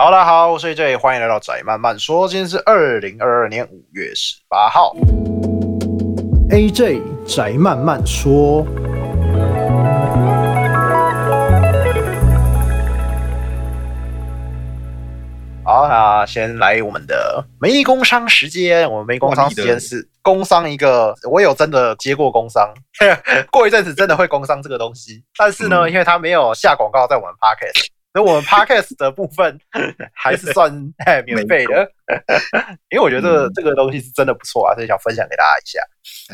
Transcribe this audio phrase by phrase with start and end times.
[0.00, 2.28] 好啦，好，所以这里欢迎来到宅慢慢说。
[2.28, 4.94] 今天是二零二二年五月十八号
[6.50, 8.64] ，AJ 宅慢慢说。
[15.64, 18.88] 好，那先来我们的没工商时间。
[18.88, 22.72] 我们没工商时间是工商一个，我有真的接过工商，
[23.50, 25.24] 过一阵子真的会工商这个东西。
[25.36, 27.97] 但是呢，嗯、因为他没有下广告在我们 Podcast。
[28.22, 29.58] 我们 podcast 的部分
[30.14, 30.72] 还是算
[31.24, 31.90] 免费的，
[32.90, 35.80] 因为我觉得这个、这个东西是真的不错啊，所以想分享给大家一下。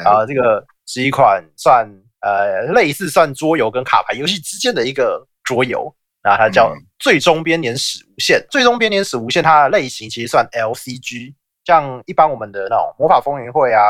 [0.08, 1.88] 啊，这个是一款算
[2.20, 8.38] 呃类似算桌游跟卡牌游戏之间的一个桌游，那它叫《最终编年史无限》。
[8.50, 13.80] 《最终编年史无限》它的类型其实算 LCG，像一般我们的那种魔法风云会啊，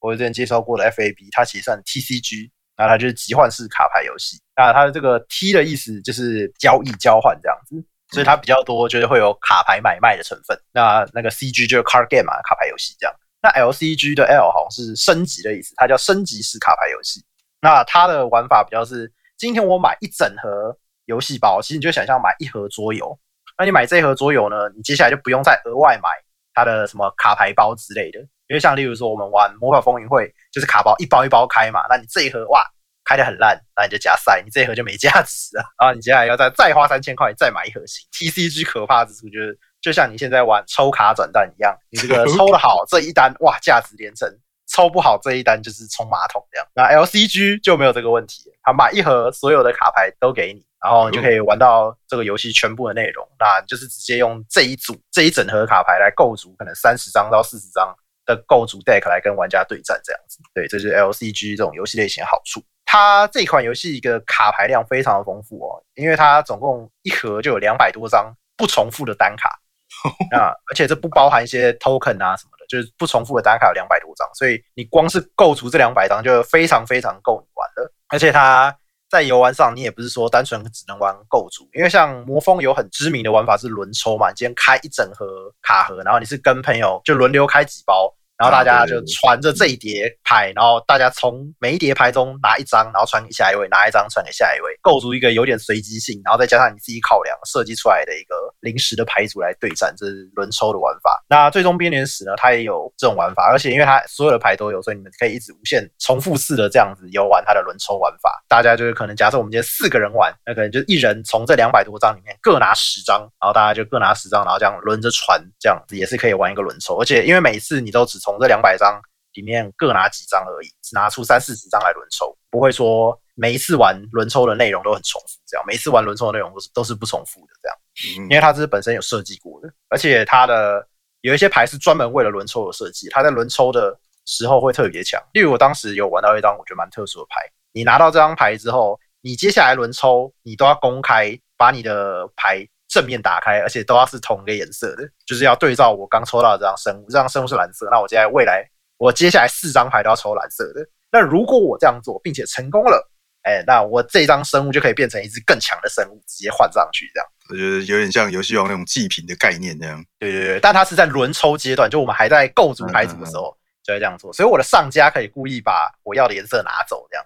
[0.00, 2.50] 我之前介绍过的 FAB，它其实算 TCG。
[2.78, 7.74] 那它就是集换式卡牌游戏，那它的这个 T 的意思就是交易交换这样子，
[8.12, 10.56] 所以它比较多就是会有卡牌买卖的成分。
[10.72, 13.14] 那那个 CG 就是 card game 嘛，卡牌游戏这样。
[13.42, 17.24] 那 LCG 的 L 好像是升级的意思，它叫升级式卡牌游戏。
[17.60, 23.18] 那它的玩法比较是，今天我买一整盒游戏包，其实你就想象买一盒桌游。
[23.56, 26.08] 那你买这一盒桌游呢，你接下来就不用再额外买
[26.54, 28.20] 它的什么卡牌包之类的。
[28.48, 32.64] 因为像例如说我们玩魔法风云会，就是卡包一包一包开嘛，那你这一盒哇
[33.08, 35.64] 开得很烂，那你就加塞，你这一盒就没价值了。
[35.80, 38.06] 然后你接下来要再再花三千块再买一盒新。
[38.12, 44.28] TCG 可怕之处就是，就像你现在玩抽卡转蛋一样，你这个抽得好这一单哇价值连城，
[44.70, 46.66] 抽不好这一单就是冲马桶这样。
[46.74, 53.26] 那 LCG 就没有这个问题，他买一盒所有的卡牌都给你，然后你就可以玩到这个游戏全部的内容。
[53.38, 57.96] 那就是直接用这一组这一整盒卡牌来构筑可能三十张到四十张。
[58.28, 62.62] 的构筑 deck 来跟玩家对战这样子，对，这是 LCG 这种游戏类型的好处。
[62.90, 69.50] 它这款游戏一个卡牌量非常的丰富哦，因为它总共一盒就有两百多张不重复的单卡
[70.34, 77.92] 啊，而且这不包含一些 token 啊什么的，就是不重复的单卡有两百多张，所以你光是构筑这两百张就非常非常够你玩了。
[78.08, 78.74] 而且它
[79.10, 88.14] 在游玩上，你也不是说单纯只能玩构筑，因为像魔风有很知名的玩法是轮抽嘛，你今天开一整盒卡盒，然后你是跟朋友就轮流开几包。
[88.38, 101.20] 然后大家就传着这一叠牌，然后大家从每一叠牌中拿一张，然后传给下一位，拿一张传给下一位，构筑一个有点随机性，然后再加上你自己考量设计出来的一个临时的牌组来对战，这是轮抽的玩法。
[101.28, 108.40] 那最终编年史呢，它也有这种玩法，而且因为它所有的牌都有，所以你们可以一直无限重复式的这样子游玩它的轮抽玩法。
[108.48, 116.96] 大家就是可能假设我们今天四个人玩，那可能就一人从这两百多张里面各拿十张，然后大家就各拿十张，然后这样轮着传，这样子也是可以玩一个轮抽。
[117.00, 119.00] 而且因为每次你都只从从这两百张
[119.32, 130.86] 里面各拿几张而已，只拿出三四十张来轮抽，不会说每一次玩轮抽的内容都很重复，这样每一次玩轮抽的内容都是都是不重复的，这样，因为它这是本身有设计过的，而且它的
[131.22, 135.22] 有一些牌是专门为了轮抽而设计，它在轮抽的时候会特别强。
[135.32, 137.40] 例如我当时有玩到一张我觉得蛮特殊的牌，
[137.72, 142.68] 你拿到这张牌之后，你接下来轮抽你都要公开把你的牌。
[142.88, 148.64] 正面打开，而且都要是同一个颜色的，就是要对照我刚抽到的这张生物，这张生物是蓝色，那我接下来未来
[148.96, 150.80] 我接下来四张牌都要抽蓝色的。
[151.12, 153.10] 那如果我这样做并且成功了，
[153.42, 157.28] 哎，那我这张生物就可以变成一只更强的生物，直接换上去，这样。
[157.50, 160.04] 我觉得有点像游戏王那种祭品的概念那样。
[160.18, 167.24] 对对对，但它是在轮抽阶段，就我们还在构筑牌组的时候就会这样做，所以我的上家可以故意把我要的颜色拿走，这样，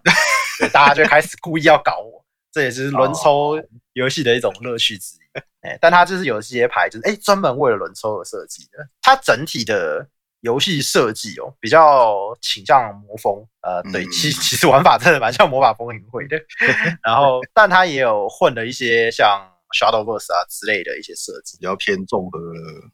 [0.60, 3.60] 对，大家就开始故意要搞我，这也是轮抽
[3.94, 5.21] 游戏的一种乐趣之一。
[5.62, 8.78] 哎，但它就是有一些牌，就是哎，专门为了轮抽而设计的。
[9.00, 10.04] 它整体的
[10.40, 13.46] 游戏设计哦，比较倾向魔风。
[13.62, 16.36] 呃，对，其其实玩法真的蛮像魔法风云会的。
[17.04, 19.40] 然后，但它也有混了一些像
[19.78, 22.40] Shadowverse 啊之类的一些设计，比较偏综合。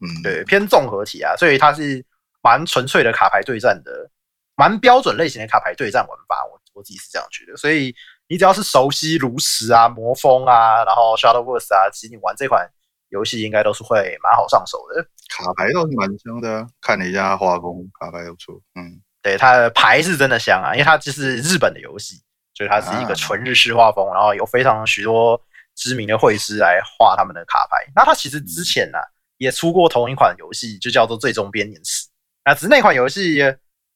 [0.01, 2.05] 嗯，对，偏综合体啊，所以它是
[2.43, 4.11] 蛮纯粹的卡牌对战的，
[4.55, 6.35] 蛮标准类型的卡牌对战玩法。
[6.51, 7.95] 我我自己是这样觉得，所以。
[8.29, 12.69] 你只要是熟悉炉石啊、魔风啊，然后 Shadowverse 啊，其实你玩这款
[13.09, 15.03] 游戏应该都是会蛮好上手的。
[15.27, 18.55] 卡牌倒是蛮香的，看了一下画风，卡牌不错。
[18.75, 22.21] 嗯，对，它的牌是真的香啊，因为它就是日本的游戏，
[22.53, 25.41] 所以它是一个纯日式画风，啊、然后有非常许多
[25.75, 27.77] 知名的绘师来画他们的卡牌。
[27.95, 29.03] 那它其实之前呢、啊、
[29.37, 32.05] 也出过同一款游戏，就叫做《最终编年史》。
[32.45, 33.39] 那只是那款游戏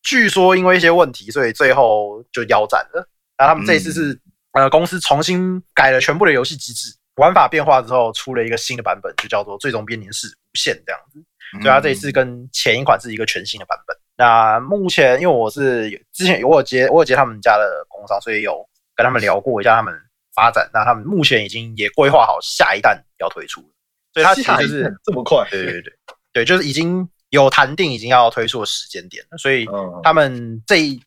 [0.02, 3.08] 据说因为一些问题，所以最后就腰斩了。
[3.38, 4.22] 那他们这一次是、嗯、
[4.54, 11.20] 呃公司重新改了全部的游戏机制，玩法变化之后出了一个新的版本，就叫做《最终编年史无限》这样子。
[11.62, 13.96] 所以它这一次跟前一款是一个全新的版本。
[14.16, 19.94] 那目前因为我是之前有我有接我有接他们家的工商，所以有跟他们聊过一下他们
[20.34, 20.68] 发展。
[20.74, 23.68] 那他们目前已经也规划好下一弹要推出了。
[24.14, 25.48] 所以它其实就是这么快。
[25.50, 25.94] 对对对
[26.32, 29.38] 对，就是已经有谈定，已经要推出的时间点了。
[29.38, 29.68] 所以
[30.04, 31.00] 他们这一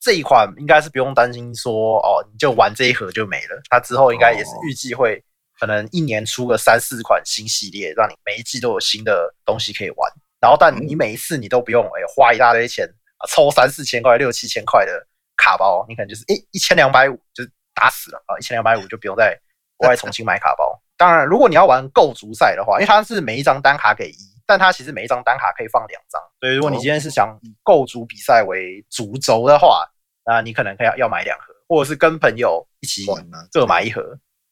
[0.00, 3.60] 这一款应该是不用担心说哦，你就玩这一盒就没了。
[3.68, 5.22] 它之后应该也是预计会
[5.58, 10.10] 可能一年出个三四款新系列，让你每一季都有新的东西可以玩。
[10.40, 12.86] 然后，但你每一次你都不用哎花一大堆钱
[13.16, 15.04] 啊，抽三四千块、六七千块的
[15.36, 17.42] 卡包，你可能就是哎一千两百五就
[17.74, 19.36] 打死了啊，一千两百五就不用再
[19.78, 20.80] 额外重新买卡包。
[20.96, 24.16] 当然，如果你要玩构筑赛的话，因为它是每一张单卡给一，
[24.46, 26.22] 但它其实每一张单卡可以放两张。
[26.40, 29.84] 所以，如果你今天是想以构筑比赛为主轴的话，
[30.24, 33.04] 那你可能可以要要买两盒，或者是跟朋友一起
[33.52, 34.02] 各买一盒。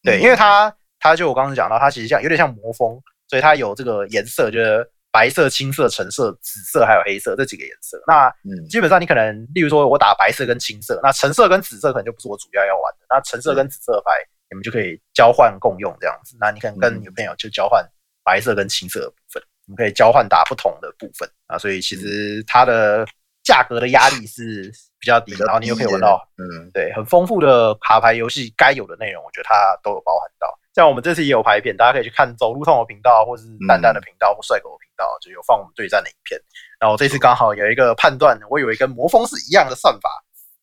[0.03, 4.91] 对，因为它它就我刚刚讲到，它其实像有点像魔风，所以它有这个颜色就是。
[5.13, 7.99] 白色、青色、橙色、紫色，还有黑色这几个颜色。
[8.07, 8.31] 那
[8.69, 13.07] 基本上你可能，例如说我打白色跟青色，那橙色跟紫色可能就不是我主要要玩的。
[13.09, 14.13] 那橙色跟紫色牌，
[14.51, 16.37] 你们就可以交换共用这样子。
[16.39, 17.83] 那你可能跟女朋友就交换
[18.25, 21.59] 白色跟青色的部分，你们可以交换打不同的部分啊。
[21.59, 23.07] 所以其实它的
[23.45, 30.49] 价格的压力是比较低，然后你又可以玩到，嗯，对，很丰富的卡牌游戏该有的内容，我觉得它都有包含到。
[30.75, 36.39] 像我们这次也有拍片，大家可以去看走路通的频道，或是蛋蛋的频道，或帅狗的频道，就有放我们对战的影片。
[36.79, 40.11] 然后我这次刚好有一个判断，我以为跟魔风是一样的算法，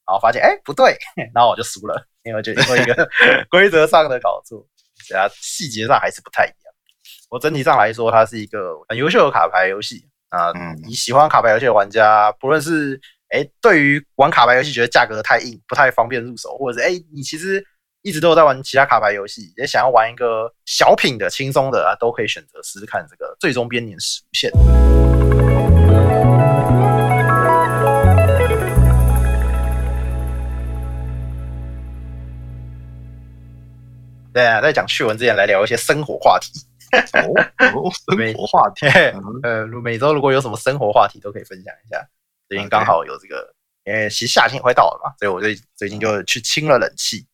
[0.06, 0.96] 然后发现哎、欸、不对，
[1.34, 3.10] 然后我就输了，因为就因为一个
[3.50, 4.64] 规则上的搞错，
[5.04, 6.63] 其他细节上还是不太一样。
[7.34, 10.54] 我整体上来说，它是一个很优秀的卡牌游戏啊。
[10.86, 12.94] 你喜欢卡牌游戏的玩家，不论是
[13.30, 17.66] 哎、欸、对于玩卡牌游戏觉得价格太硬，不太方便入手，或者是哎、欸、你其实。
[18.06, 24.52] 一直都有在玩其他卡牌游戏，也想要玩一个小品的、轻松的啊，都可以选择试试看这个最终编年史无限。
[34.34, 36.52] 对啊，在讲趣闻之前，来聊一些生活话题。
[36.94, 37.34] 哦，
[37.74, 38.86] 哦，生活话题。
[39.44, 42.08] 呃，每周如果有什么生活话题，都可以分享一下。
[42.48, 43.54] 最近刚好有这个，
[43.86, 47.26] 因为其实夏天也快到了嘛，所以我最最近就去清了冷气。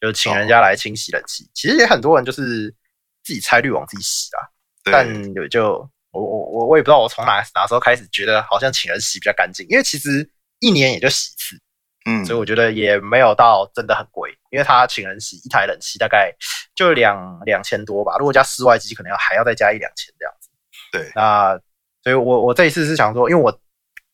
[0.00, 2.74] 就请人家来清洗冷气，其实也很多人就是
[3.22, 4.40] 自己拆滤网自己洗啊。
[4.82, 10.28] 但有就我我我我也不知道我从哪哪时候开始觉得好像请人洗比较干净，因为其实
[10.60, 11.60] 一年也就洗一次，
[12.06, 16.32] 嗯，所以我觉得也没有到真的很贵，因为他请人洗一台冷气大概
[16.74, 20.48] 就两两千多吧，如果加室外机可能要还要再加一两千这样子。
[20.92, 21.60] 对，那
[22.02, 23.60] 所以我我这一次是想说，因为我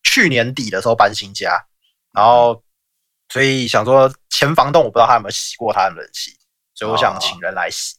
[0.03, 1.65] 去年底的时候搬新家，
[2.12, 2.62] 然后。
[3.29, 6.33] 所以想说前房东我不知道他有没有洗过他的冷气，
[6.75, 7.97] 所以我想请人来洗。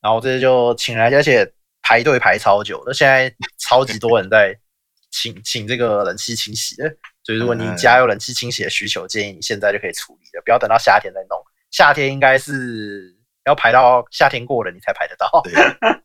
[0.00, 1.52] 然后这次就请人，而且
[1.82, 4.58] 排队排超久，那现在超级多人在
[5.12, 6.88] 请请这个冷气清洗的。
[7.24, 11.38] 所以如果你家有冷气清洗的需求，建议你现在就可以处理了，不要等到夏天再弄。
[11.70, 13.14] 夏天应该是
[13.44, 15.28] 要排到夏天过了你才排得到。
[15.42, 15.52] 对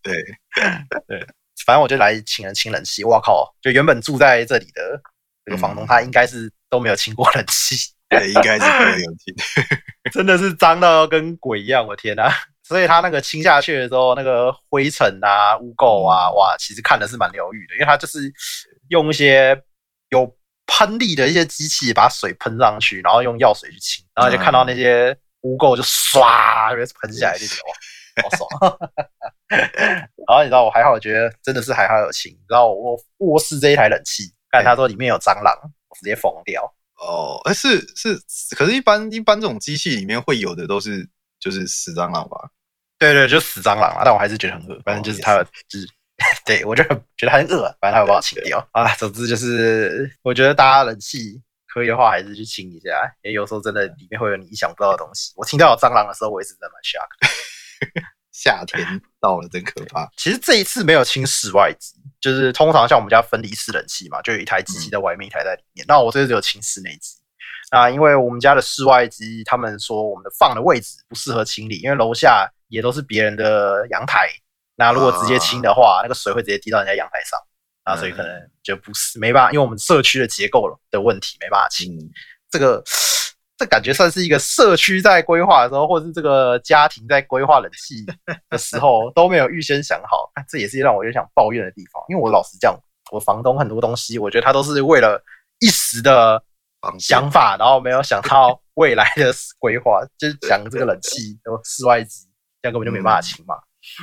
[0.03, 0.23] 对
[1.07, 1.19] 对，
[1.65, 3.03] 反正我就来请人清冷气。
[3.03, 3.53] 我靠！
[3.61, 5.01] 就原本住在这里的
[5.45, 7.75] 这个房东，他应该是都没有清过冷气。
[8.09, 8.65] 对，应该是
[8.95, 9.35] 没有清
[10.13, 12.31] 真的是脏到跟鬼一样，我天哪！
[12.63, 18.31] 所以他那个清下去的时候，那个灰尘啊、污垢啊，哇，其实看的是蛮疗愈的，因为他就是
[18.87, 19.61] 用一些
[20.09, 20.25] 有
[20.67, 27.57] 喷力的一些机器把水喷上去，然后用药水去清，然后就看到那些污垢就唰就喷下来那种，
[28.21, 28.79] 好爽！
[30.27, 32.31] 然后你知道我还好，我觉得真的是还好有清。
[32.31, 35.53] 你知道我卧室这一台冷气，看他说里面有蟑螂，
[35.89, 36.63] 我直接疯掉。
[36.97, 38.19] 哦，哎，是是，
[38.55, 41.07] 可是，一般一般这种机器里面会有的都是
[41.39, 42.49] 就是死蟑螂吧？
[42.97, 44.01] 对对，就死蟑螂啊！
[44.03, 45.87] 但我还是觉得很恶，反正就是它的，就是
[46.45, 48.87] 对我就很觉得很恶，反正他会把我清掉啊。
[48.95, 52.89] 总之就是，我觉得大家冷气可以的话，还是去清一下，
[53.21, 55.31] 因为有时候真的里面会有你意想不到的东西。
[55.35, 58.03] 我听到有蟑螂的时候，我也是真的蛮 shock。
[58.31, 58.85] 夏天
[59.19, 60.07] 到了，真可怕。
[60.15, 65.85] 其实这一次没有清室外机，就是通常像我们家分离式冷气嘛，就有一台机器在外面，一台在里面。
[65.87, 67.17] 那我这次只有清室内机。
[67.71, 74.29] 那因为我们家的室外机，他们说我们的放的位置不适合清理，因为楼下也都是别人的阳台。
[74.77, 77.37] 那如果直接清的话，那个水会直接滴到人家阳台上，
[77.85, 78.31] 那所以可能
[78.63, 81.97] 就不是没办法，因为我们社区的结构的问题没办法清
[82.49, 82.81] 这个。
[83.59, 88.05] 这感觉算是一个社区在规划的时候，或者是这个家庭在规划冷气
[88.51, 91.99] 的时候 都没有预先想好，这也是让我有想抱怨的地方。
[92.07, 92.79] 因为我老实讲，
[93.09, 95.19] 我房东很多东西，我觉得他都是为了
[95.57, 96.39] 一时的
[96.99, 102.27] 想法，然后没有想到未来的规划，就是讲这个冷气有室外机，
[102.61, 103.55] 这样根本就没办法清嘛。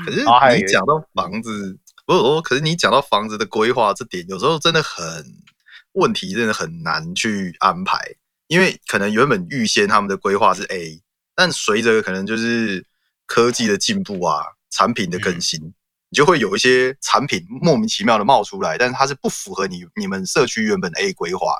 [0.04, 5.04] 可是你讲到房子，不是，可是你讲到房子的规划这点，有时候真的很
[5.92, 7.98] 问题，真的很难去安排。
[8.46, 11.00] 因为可能原本预先他们的规划是 A，
[11.34, 12.84] 但随着可能就是
[13.26, 15.60] 科技的进步啊，产品的更新，
[16.10, 21.56] 你就会有一些产品莫名其妙的冒出来，但是它是不符合你你们社区原本的 A 规划，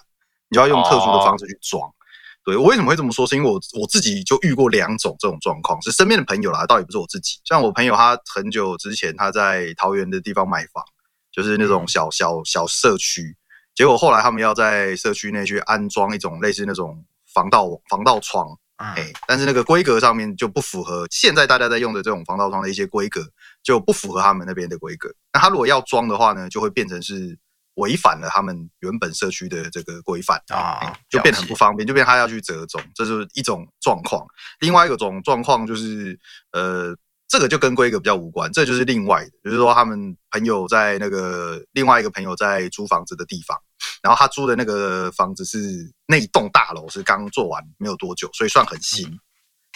[0.51, 1.89] 你就要用特殊的方式去装。
[1.89, 1.95] 哦、
[2.45, 3.27] 对，我为什么会这么说？
[3.27, 7.39] 是因为我我自己就遇过两种这种状况，是身边的朋友啦，倒也不是我自己。
[7.45, 10.85] 像我朋友，他很久之前他在桃园的地方买房，
[11.33, 13.35] 就是那种小小小社区，
[13.75, 18.47] 结果后来他们要在社区内去安装一种类似那种防盗防盗窗。
[18.77, 23.25] 哎、嗯，但是那个规格上面就不符合现在大家在用的这种防盗窗的一些规格，
[23.63, 25.09] 就不符合他们那边的规格。
[25.33, 27.39] 那他如果要装的话呢，就会变成是
[27.75, 34.27] 违反了他们原本社区的这个规范啊，就变得很不方便，就变他要去折中，这是一种状况。
[34.61, 36.19] 另外一个种状况就是，
[36.53, 36.97] 呃。
[37.27, 43.59] 这个就跟规格比较无关，这就是另外的，就是说他们朋友在那个另外一个朋友在租房子的地方，
[44.03, 45.59] 然后他租的那个房子是
[46.07, 49.11] 那一栋大楼是刚做完没有多久，所以算很新。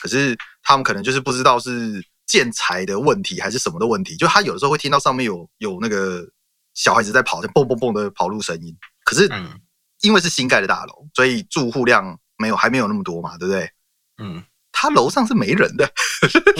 [0.00, 6.28] 可是他们可能就是不知道是建材的问题还是什么的问题，就他有的时候会听到上面有有那个
[6.78, 8.76] 小孩子在跑，就蹦蹦蹦的跑路声音。
[9.04, 9.28] 可是
[10.00, 13.70] 因为是新盖的大楼，所以住户量没有还没有那么多嘛，对不对？
[14.22, 14.44] 嗯。
[14.70, 15.84] 他楼上是没人的，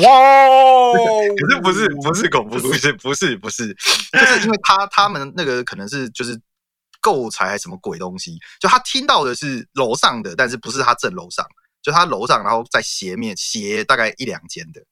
[0.03, 0.93] 哇！
[1.39, 3.73] 可是不是不是恐怖故事，不是不是，
[4.11, 6.37] 就是因为他他们那个可能是就是
[7.01, 11.47] 购材还是什么鬼东西，就他听到的是楼上的，但是不是他正楼上，
[11.81, 14.83] 就他楼上，然后在斜面斜大概一两间的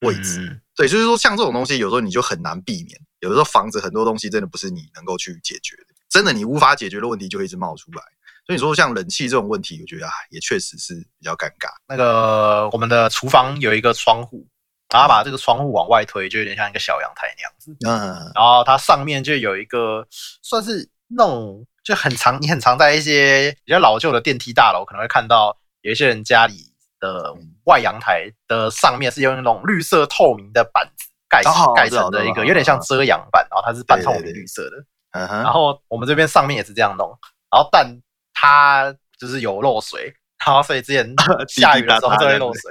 [0.00, 8.02] 位置，嗯、对，就是说像这种东西，有时候你就很难避免，有的时候房子很多东西真的不是你能够去解决的，真的你无法解决的问题就会一直冒出来。
[8.46, 11.68] 所以你说像冷气这种问题，我觉得啊，也确实是比较尴尬。
[11.88, 14.46] 那个我们的厨房有一个窗户，
[14.92, 17.76] 然后把这个窗户往外推，就有点像一个小阳台那样子。
[17.84, 20.06] 嗯，然后它上面就有一个
[20.42, 31.08] 算是那种就很常，你很常在一些比较老旧的电梯大楼可能会看到，有一些人家里的外阳台的上面是用那种绿色透明的板子
[31.42, 34.76] 盖盖成的一个，有点像遮阳板，然后它是半透明绿色的。
[35.12, 37.08] 嗯哼，然后我们这边上面也是这样弄，
[37.50, 38.00] 然后但。
[38.38, 40.14] 它就是有漏水，
[40.44, 41.10] 然后所以之前
[41.48, 42.70] 下雨的时候就会漏水，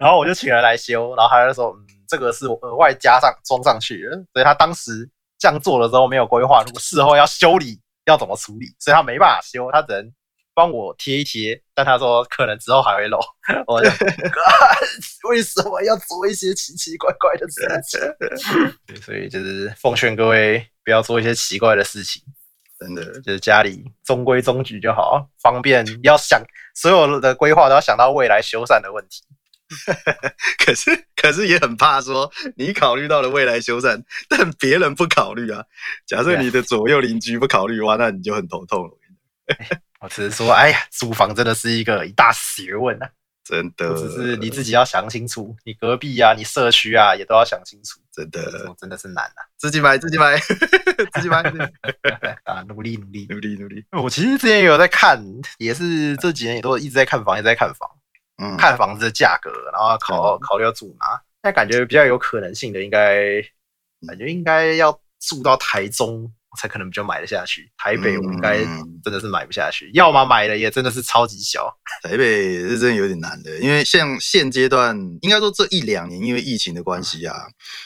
[0.00, 5.06] 然后我就请人来修，然后他就说，嗯，这个是我额外加上装上去的，所以他当时
[5.38, 10.10] 这样做的时候没有规划，如果事后要修理要怎么处理，所以他没办法修，他只能
[10.56, 13.20] 帮我贴一贴，但他说可能之后还会漏，
[13.66, 13.90] 我就
[15.28, 18.96] 为什么要做一些奇奇怪怪的事情？
[19.04, 22.22] 所以就是奉劝各位不要做一些奇怪的事情。
[22.78, 26.42] 真的就是家里中规中矩就好，方便要想
[26.74, 29.22] 所有的规划都要想到未来修缮的问题。
[30.64, 35.62] 可是可是也很怕说你考虑到了未来修缮，但别人不考虑啊。
[36.06, 38.90] 假设你的左右邻居不考虑的话，那你就很头痛了。
[40.00, 43.08] 我只是说，哎呀，租房真的是一个一大学问啊。
[43.44, 48.00] 真的，只是你自己要想清楚，你隔壁啊，你社区啊，也都要想清楚。
[48.12, 49.40] 真的，真的是难啊！
[49.56, 50.36] 自己买，自己买，
[51.12, 51.42] 自己买
[52.42, 52.64] 啊！
[52.66, 53.84] 努力，努力，努力，努力。
[53.92, 55.24] 我其实之前也有在看，
[55.58, 57.88] 也是这几年也都一直在看房，也在看房，
[58.42, 61.06] 嗯，看房子的价格，然后考考虑要住哪。
[61.40, 63.40] 但感觉比较有可能性的，应该
[64.08, 66.28] 感觉应该要住到台中。
[66.56, 68.58] 才可能比较买得下去，台北我应该
[69.04, 71.72] 真的是买不下去，嗯、要么买的也真的是超级小。
[72.02, 77.36] 台北是真的有点难的，因为像现阶段，应该说这一两年，因为疫情的关系啊，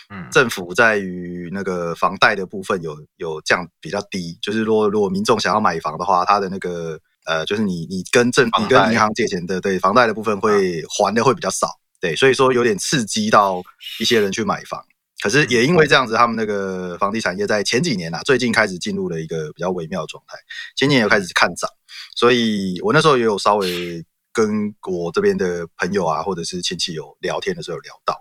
[0.09, 11.69] 嗯，政府在于那个房贷的部分有有降比较低，就是说如果民众想要买房的话，他的那个呃，就是你你跟政你跟银行借钱的，对房贷的部分会还的会比较少，
[12.01, 13.63] 对，所以说有点刺激到
[13.99, 14.83] 一些人去买房。
[15.21, 20.37] 可是也因为这样子，他们那个房地产业在前几年啊，最近开始进入了一个比较微妙的状态，
[20.77, 21.69] 前几年又开始看涨，
[22.17, 28.15] 所以我那时候也有稍微跟我这边的朋友啊，或者是亲戚有聊天的时候有聊到，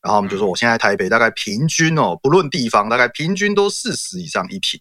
[0.00, 4.80] 然后我们就说，我现在台北大概平均哦，不论地方，大概平均都四十以上一平，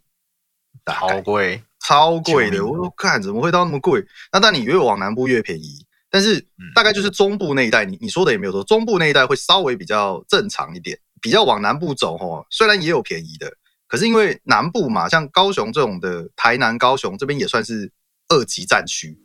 [0.86, 2.64] 超贵，超贵的。
[2.66, 4.06] 我说看怎么会到那么贵？
[4.32, 11.00] 那但你越往南部越便宜，但是大概就是中部那一带，你你说的也没有错，中部那一带会稍微比较正常一点。
[11.24, 13.50] 比较往南部走吼，虽然也有便宜的，
[13.88, 17.90] 可是因为南部嘛，像高雄这种的，台南、高雄这边也算是
[18.28, 19.18] 二级战区，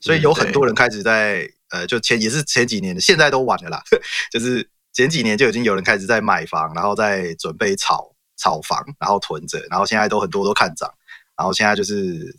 [0.00, 3.80] 所以有很多人开始在呃，就前也是前几年的，现在都晚了啦，
[4.32, 10.92] 就是前几年就已经有人开始在买房，然后在准备炒炒房，然后囤着，然后现在都很多都看涨，
[11.36, 12.36] 然后现在就是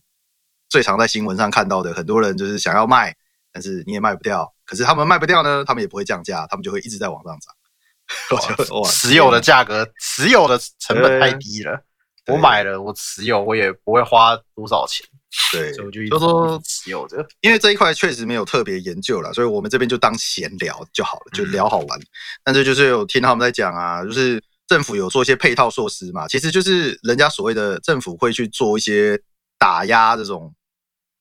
[0.68, 3.16] 最常在新闻上看到的，很多人就是想要卖，
[3.54, 7.56] 但是你也卖不掉，可是他们卖不掉呢，他们也不会降价，他们就会一直在往上涨。
[8.90, 11.84] 持有的价格，持有的成本太低了。
[12.28, 15.08] 我买了，我持有，我也不会花多少钱。
[15.52, 17.26] 对，所以我就说持有着。
[17.42, 22.00] 因为这一块确实没有特别研究了，所以我们这边就当闲聊就好了，就聊好玩。
[22.44, 29.18] 但是就是有听他们在讲啊，就是政府有做一些配套措施嘛，其实就是人家所谓的政府会去做一些
[29.58, 30.54] 打压这种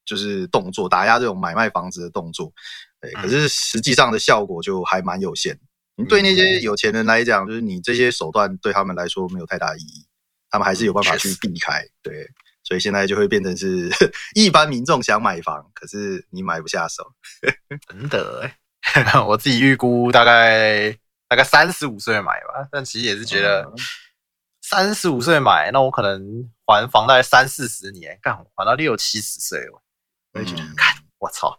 [0.05, 2.53] 就是动作，打压这种买卖房子的动作。
[3.01, 5.57] 对，可是实际上的效果就还蛮有限。
[5.97, 10.07] 你对那些有钱人来讲，就是你这些手段对他们来说没有太大意义，
[10.51, 11.85] 他们还是有办法去避开。
[12.03, 12.29] 对。
[12.63, 13.89] 所以现在就会变成是
[14.35, 17.13] 一般民众想买房，可是你买不下手，
[17.89, 18.51] 真的。
[19.29, 20.91] 我自己预估大概
[21.29, 23.73] 大概三十五岁买吧，但其实也是觉得
[24.63, 29.81] 三十五岁买，那我可能还房贷三四十年，干还到六七十岁了，
[30.33, 31.57] 我就觉得，看我操，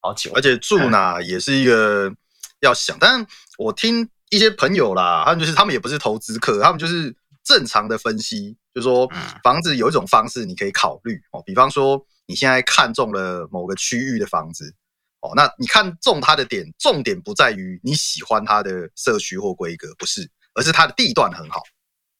[0.00, 0.32] 好久。
[0.34, 2.12] 而且住哪也是一个
[2.60, 8.56] 要想，但我听一些朋友啦，他们就是他们也不是投资客，他们就是正常的分析。
[8.74, 9.10] 就是说，
[9.42, 14.72] 房子有一种方式你可以考虑哦，比方说你现在看中了某个区域的房子
[15.20, 21.60] 哦，那你看中它的点，重点不在于你喜欢它的社区或规格，不是，而是它的地段很好，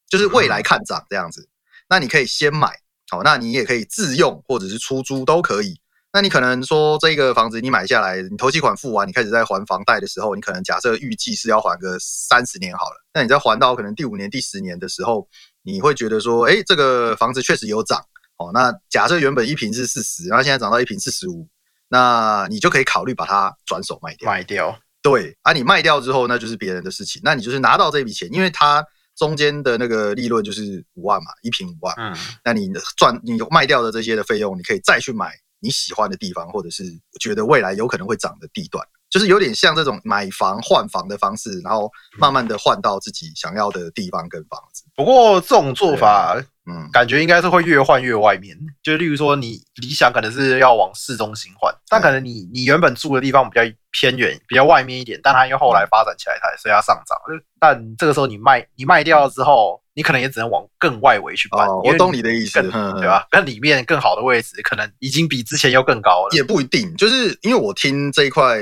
[0.08, 1.48] 就是未来看涨这样子。
[1.88, 2.72] 那你可以先买，
[3.08, 5.80] 好，那你也可以自用或者是出租都可以。
[6.18, 15.28] 那你可能说这个房子你买下来，你头期款付完，你开始在还房贷的时候，你可能假设预计是要还个三十年好了，那你在还到可能第五年、第十年的时候。
[15.62, 18.02] 你会觉得说，哎，这个房子确实有涨
[18.38, 18.50] 哦。
[18.54, 21.46] 那假设原本一平是四十，然后现在涨到一平四十五，
[21.88, 24.28] 那你就可以考虑把它转手卖掉。
[24.28, 27.20] 卖掉，对啊，你卖掉之后，那就是别人的事情。
[27.22, 28.82] 那你就是拿到这笔钱，因为它
[29.14, 31.94] 中间的那个利润就是五万嘛，一平五万。
[31.98, 36.84] 嗯，那你赚你卖掉的这些的费用，你可以再去买你喜欢的地方，或者是
[37.20, 38.86] 觉得未来有可能会涨的地段。
[39.10, 44.84] 就是有点像这种买房换房的方式，然后慢慢的换到自己想要的地方跟房子。
[44.94, 46.36] 不过这种做法，
[46.66, 48.54] 嗯，感觉应该是会越换越外面。
[48.82, 53.62] 就例如说，你理想可能是要往市中心换，但可能你你原本住的地方比较
[53.92, 57.16] 偏远，比较外面一点，但它因为后来发展起来，它所以要上涨。
[57.58, 61.66] 但这个时候你卖你卖掉了之后，你可能也只能往更外围去搬。
[61.66, 63.26] 哦，我懂你的意思，对吧？
[63.32, 66.36] 那里面更好的位置，可能已经比之前要更高了。
[66.36, 68.60] 也不一定，就是因为我听这一块。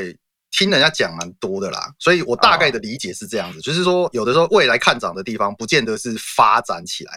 [0.52, 7.12] 听人家讲蛮多的啦，所以我大概的理解是这样子，就是说有的时候未来看涨的地方，不见得是发展起来，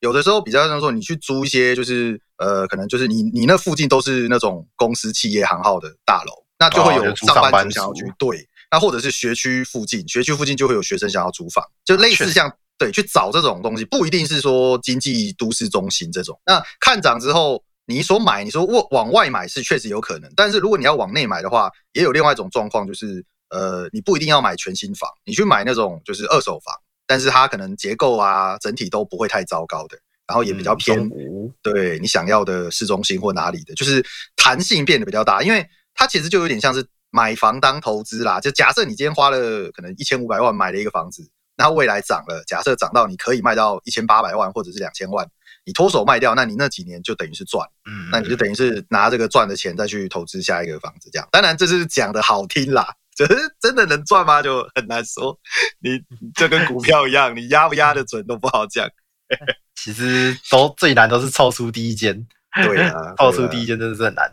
[0.00, 17.62] 有的时候比较像说你去租一些，就是呃，可能就是你你那附近都是那种公司、企业、行号的大楼，那就会有上班族想要去，对，那或者是学区附近，学区附近就会有学生想要租房，就类似像对去找这种东西，不一定是说经济都市中心这种，那看涨之后。
[17.84, 26.72] 你所买，你说往往外买是确实有可能，但是如果你要往内买的话，也有另外一种状况，就是呃，你不一定要买全新房，你去买那种就是二手房，
[27.08, 34.02] 但是它可能结构啊，整体都不会太糟糕的，然后也比较偏，嗯、对你想要的市中心或哪里的，就是
[34.36, 45.28] 弹性变得比较大，因为它其实就有点像是买房当投资啦，就假设你今天花了可能一千五百万买了一个房子，那未来涨了，假设涨到你可以卖到一千八百万或者是两千万。
[45.64, 51.28] 你脱手卖掉，那你那几年就等于是赚，嗯，那你就等于是拿这个赚的钱再去投资下一个房子，这样。
[51.30, 54.42] 当然这是讲的好听啦，可是真的能赚吗？
[54.42, 55.38] 就很难说。
[55.78, 56.00] 你
[56.34, 58.88] 就跟股票一样，你压不压得准都不好讲。
[59.76, 62.26] 其实都最难都是凑出第一间，
[62.60, 64.28] 对啊，凑出第一间真的是很难。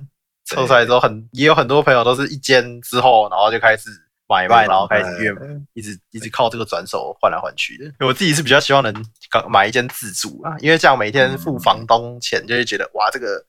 [0.46, 3.92] 凑出来之后很也有很多朋友都是一间之后，然后就开始。
[4.30, 5.34] 买卖，然后开始越
[5.74, 8.06] 一直一直靠这个转手换来换去的。
[8.06, 8.94] 我自己是比较希望能
[9.50, 13.44] 买一间自住啊，因为这样每天付房东钱，就会觉得哇，这个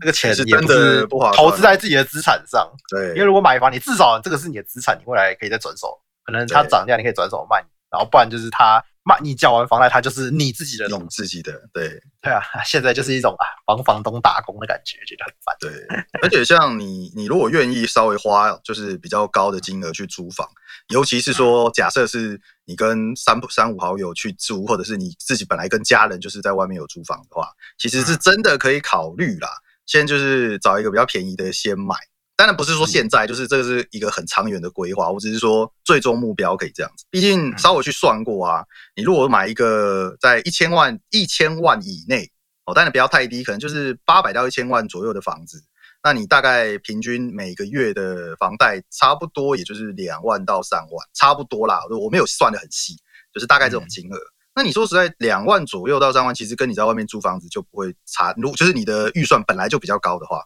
[0.00, 2.70] 这个钱也不是投资在自己的资产上。
[2.90, 8.84] 对，因为如果买房，你至少这个是你的资产，你未来可以再转手，可能它涨价，你可以转手卖，然后不然就是它。
[9.22, 11.88] 你缴完房贷，它就是你自己的，用自己的，对
[12.20, 15.56] 对啊，现在就是一种啊，帮房东打工的感觉，觉得很烦。
[15.60, 20.46] 对，而且像你，你如果愿意稍微花就是比较高的金额去租房，
[20.88, 29.48] 尤其是说假设是你跟三三五好友去租，或者是你自己本来跟家人就是在外面有租房的话，其实是真的可以考虑啦。
[29.86, 31.94] 先就是找一个比较便宜的先买。
[32.38, 35.10] 当然不是说现在，就是这个是一个很长远的规划。
[35.10, 37.04] 我只是说最终目标可以这样子。
[37.10, 42.30] 毕竟稍微去算过啊，你如果买一个在一千万一千万以内
[42.64, 45.60] 哦，当然不要太低，可能就是八百到一千万左右的房子，
[46.04, 51.80] 那你大概平均每个月的房贷差不多也就是两万到三万，差不多啦。
[51.90, 52.94] 我没有算得很细，
[53.34, 54.16] 就是大概这种金额。
[54.54, 58.32] 那你说实在，两万左右到三万，其实跟你在外面租房子就不会差。
[58.36, 60.40] 如果就是你的预算本来就比较高的话。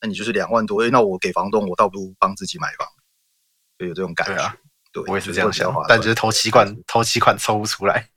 [0.00, 2.86] 那你就是两万多，那我给房东，我倒不如帮自己买房，
[3.78, 4.34] 就有这种感觉。
[4.34, 4.56] 对啊，
[4.92, 8.08] 对，我也是这样想，但只是投期款，投期款抽不出来，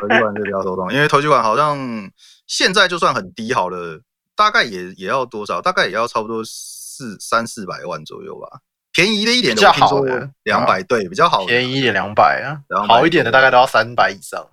[0.00, 1.78] 头期款就比较头痛，因为投期款好像
[2.46, 4.00] 现在就算很低好了，
[4.34, 5.60] 大概也也要多少？
[5.60, 8.60] 大概也要差不多四三四百万左右吧。
[8.92, 14.44] 便宜的一点的，比较好的两百，对，比较好，便宜一点两百啊，好一点的大概都要三百以上。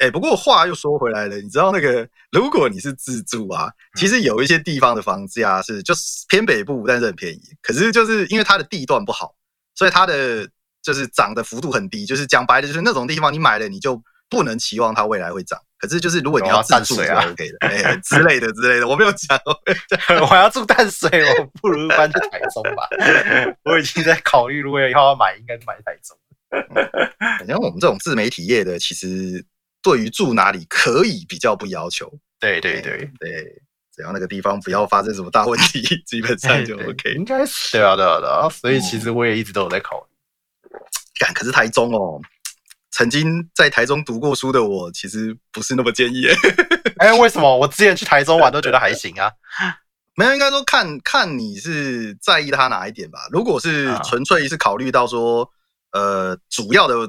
[0.00, 7.40] 哎，不过话又说回来了，你知道那个，如果你是自住啊，其实有一些地方的房价是就是偏北部，但是很便宜。
[7.62, 9.34] 可是就是因为它的地段不好，
[9.74, 10.46] 所以它的
[10.82, 12.04] 就是涨的幅度很低。
[12.04, 15.58] 就是讲白了，就是那种地方你买了，你就不能期望它未来会涨。
[15.78, 19.40] 可是就是如果你要自住，是 OK 的，哎、啊、之类的之类的，我没有讲，
[20.20, 22.86] 我 要住淡水，我不如搬去台中吧。
[23.64, 26.16] 我已经在考虑，如果以后要买，应该是买台中。
[27.38, 29.44] 反正我们这种自媒体业的，其实。
[29.86, 33.62] 对于住哪里可以比较不要求，对对对对，
[33.94, 37.14] 只要那个地方不要发生什么大问题， 基本上就 OK。
[37.14, 40.76] 应该是对啊对啊对啊，所以其实我也一直都有在考虑。
[41.20, 42.20] 干，可是台中哦，
[42.90, 46.26] 曾经在台中读过书的我，其实不是那么建议。
[46.98, 47.56] 哎，为什么？
[47.56, 49.30] 我之前去台中玩都觉得还行啊。
[50.18, 53.20] 没有，应该说看看你是在意他哪一点吧。
[53.30, 55.48] 如果是纯粹是考虑到说，
[55.92, 57.08] 呃，主要的。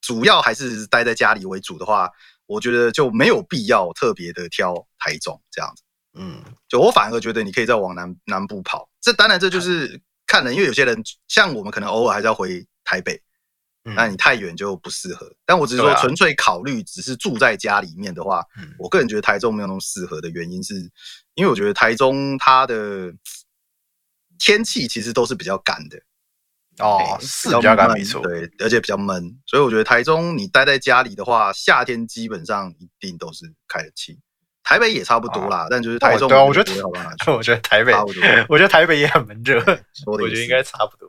[0.00, 2.10] 主要还是待在家里为主的话，
[2.46, 5.82] 我觉得就没有必要特别的挑台中这样子。
[6.14, 8.88] 嗯，就我反而觉得你可以再往南南部跑。
[9.00, 13.20] 这当然这就是看人，因为有些人像我们可能偶尔还是要回台北，
[13.82, 15.30] 那你太远就不适合。
[15.44, 18.42] 但我只是说纯粹考虑，只是住在家里面的话，
[18.78, 20.74] 我个人觉得台中没有那么适合的原因是，
[21.34, 23.12] 因为我觉得台中它的
[24.38, 26.00] 天气其实都是比较干的。
[26.80, 34.18] 哦，是比较干没错，对，而且比较闷，所以我觉得台中你待在家里的话，夏天基本上一定都是开的气。
[34.62, 36.72] 台北也差不多啦，但就是台中，对啊，我觉得，
[37.32, 37.92] 我觉得台北，
[38.48, 39.58] 我觉得台北也很闷热，
[40.06, 41.08] 我觉得应该差不多。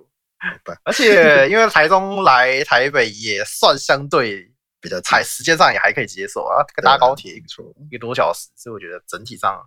[0.86, 7.45] 而且 因为台中来台北也算相对比较快，时间上也还可以接受啊，搭高铁一个
[7.91, 9.62] 一个多小时，所以我觉得整体上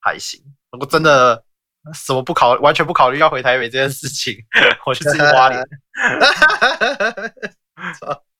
[0.00, 0.40] 还行。
[0.70, 1.42] 如果真的。
[1.94, 4.36] 什么不考，完全不考虑要回台北这件事情，
[4.86, 5.60] 我去自己花莲，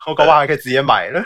[0.06, 1.20] 我搞不好还可以直接买了。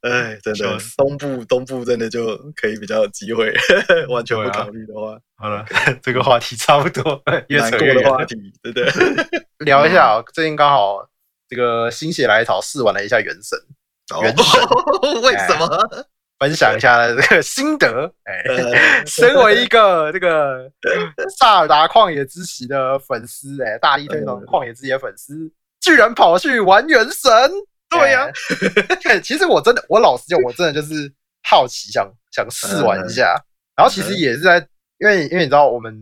[0.00, 3.52] 哎，真的，东部东部真的就可以比较有机会，
[4.08, 5.62] 完全不考虑的话，好了，
[6.02, 8.90] 这个话题差不多，越扯越远的话题，对不对？
[9.58, 11.06] 聊一下，最近刚好
[11.48, 13.58] 这个心血来潮试玩了一下《原神
[14.22, 14.44] 》，原神
[15.20, 15.68] 为什么？
[16.42, 18.12] 分享一下这个心得。
[18.24, 20.68] 哎，身为一个这个
[21.38, 25.34] 萨尔达旷野之息的粉丝，哎，大力推崇旷野之息的粉丝，
[25.80, 27.30] 居然跑去玩原神。
[27.88, 28.28] 对呀，
[29.22, 31.12] 其实我真的，我老实讲，我真的就是
[31.48, 33.36] 好奇，想想试玩一下。
[33.76, 34.58] 然后其实也是在，
[34.98, 35.94] 因为因为你知道，我们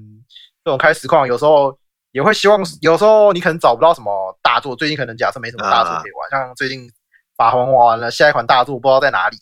[0.65, 1.79] 这种开实况，有时候
[2.13, 6.91] 也会希望，有时候你可能找不到什么大作，最近可能假设没什么大作可以玩，像最近。
[7.41, 9.37] 法环玩了，下一款大作不知道在哪里。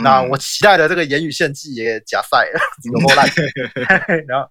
[0.00, 2.60] 嗯、那我期待的这个言语献祭也假赛了，
[2.92, 3.24] 有够烂。
[4.26, 4.48] 然后，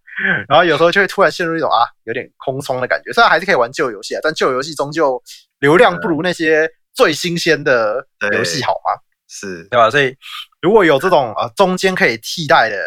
[0.48, 3.12] 然后有时候就会突然陷入一种啊，有点空窗的感觉。
[3.12, 5.22] 虽然还是可以玩旧游戏啊，但旧游戏终究
[5.60, 9.02] 流量不如那些最新鲜的游戏好吗？
[9.28, 9.90] 是对吧？
[9.90, 10.16] 所以
[10.62, 12.78] 如果有这种啊中间可以替代的，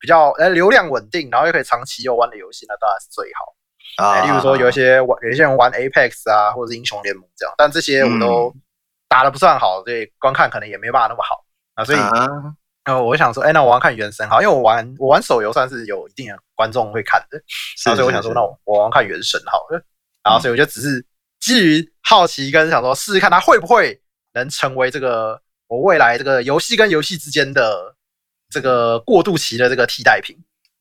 [0.00, 4.24] 比较呃流量稳定，然后又可以长期游玩的游戏，那当然是最好啊。
[4.24, 8.50] 例如说有一些玩，有一些人玩 Apex 啊，或者是英雄联盟这样，但这些我都。
[8.54, 8.62] 嗯
[9.08, 11.84] 打的不算好，所以观看可能也没办法那么好啊。
[11.84, 11.98] 所以，
[12.84, 17.40] 呃，我想说，哎，那我要看原神好，因为我玩我玩手游算是有一定的观众会看的，
[17.76, 19.84] 所以我想说，那我我要看原神好了。
[20.22, 21.04] 然后，所以我就只是
[21.40, 24.00] 基于好奇跟想说试试看它会不会
[24.34, 27.94] 能成为这个我未来这个游戏跟游戏之间的
[28.50, 30.36] 这个过渡期的这个替代品，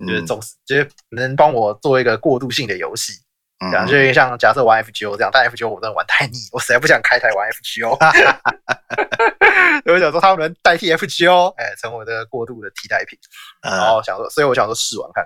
[0.08, 3.14] 就是总是就是能帮我做一个过渡性的游戏。
[3.60, 7.98] 这样就像假设玩 FGO 这样，但 FGO 我真的玩太腻，我实在不想开台玩 FGO。
[9.86, 13.18] 所以我想说，他们能代替 FGO，哎，成为这个过渡的替代品。
[13.62, 15.26] 然后想说，所以我想说试玩看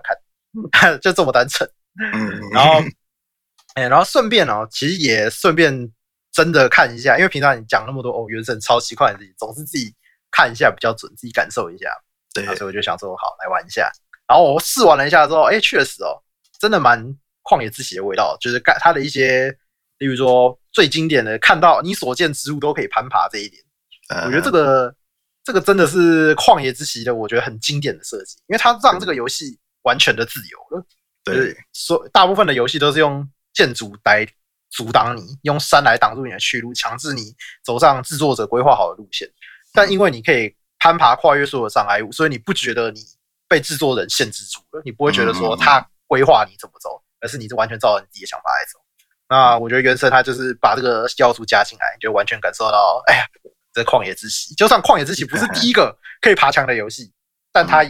[0.72, 1.70] 看， 就这么单纯。
[2.14, 2.82] 嗯然后，
[3.76, 5.92] 哎，然后顺便哦，其实也顺便
[6.32, 9.94] 真的看一下，因为平常你讲那么多哦，原神超奇怪，自己总是自己
[10.32, 11.90] 看一下比较准，自己感受一下。
[12.34, 13.92] 对，所以我就想说，好，来玩一下。
[14.28, 16.22] 然后我试玩了一下之后，哎，确实哦，
[16.60, 17.18] 真的蛮。
[17.50, 19.50] 旷野之息的味道，就是干它的一些，
[19.98, 23.64] 例如说最经典的，看到你所见之物都可以攀爬这一点，
[24.26, 24.96] 我觉得这个
[25.44, 30.86] 这个真的是旷野之息的，我觉得很经典的设计，因为它让这个游戏完全的自由了。
[31.24, 34.26] 对，所大部分的游戏都是用建筑来
[34.70, 39.28] 阻挡你，用山来挡住你的去路，强制你走上制作者规划好的路线。
[39.74, 43.02] 但因为你可以攀爬跨越所有的障碍物，所以你不觉得你
[43.48, 47.02] 被制作人限制住了，你不会觉得说他规划你怎么走。
[47.22, 48.80] 而是你是完全照着你自己的想法来走，
[49.30, 53.24] 那我觉得原神它就是把这个要素加进来，就完全感受到，哎呀，
[53.74, 57.12] 这旷野之息，就算旷野之息不是第一个可以爬墙的游戏，
[57.52, 57.84] 但它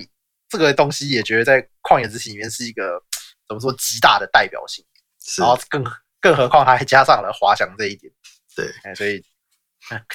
[0.49, 3.01] 这个东西也觉得在旷野之息里面是一个
[3.47, 4.83] 怎么说极大的代表性，
[5.37, 5.83] 然后更
[6.19, 8.11] 更何况它还加上了滑翔这一点，
[8.55, 9.23] 对，所以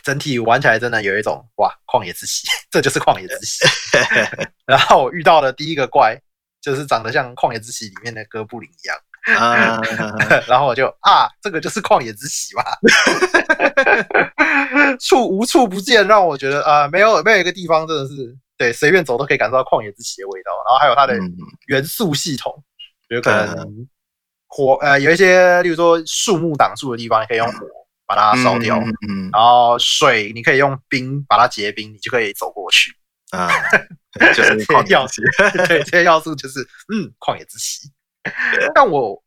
[0.03, 3.65] 整体玩起来真的有一种哇，旷野之息， 这就是旷野之息。
[4.67, 6.21] 然后我遇到的第一个怪，
[6.65, 8.97] 就是长得像旷野之息里面的哥布林一样。
[9.39, 9.81] 啊，
[10.47, 12.63] 然后我就啊，这个就是旷野之息吧，
[15.01, 20.51] 处无处不见，让我觉得啊，没有没有一个地方真的是对，随便走都可以感受到旷野之息的味道。
[20.67, 21.15] 然后还有它的
[21.69, 22.53] 元素系统，
[23.09, 23.89] 有可能
[24.47, 27.61] 火呃有一些，例如说树木挡住的地方，你可以用火
[28.07, 28.79] 把它烧掉，
[29.33, 32.95] 然后水你可以用冰把它结冰，你就可以走过去
[33.35, 33.49] 啊，
[34.35, 36.61] 就是旷野之息，对，这些要素就是
[36.93, 37.91] 嗯，旷野之息。
[38.75, 39.23] 但我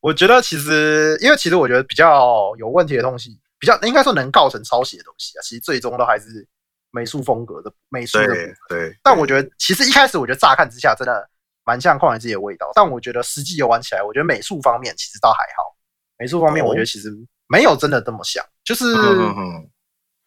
[0.00, 6.46] 我觉得其实，因为其实我觉得比较有问题的东西，比较应该说能构成抄袭的东西啊，其实最终都还是
[6.90, 8.54] 美术风格的美术的部分。
[8.68, 8.78] 对。
[8.88, 11.28] 对，但我觉得其实一开始我觉得乍看之下真的
[11.64, 15.74] 蛮像旷野之息的味道，但我觉得实际游玩起来，我觉得美术方面其实倒还好。
[16.16, 17.10] 美术方面，我觉得其实
[17.48, 18.84] 没有真的这么像，就是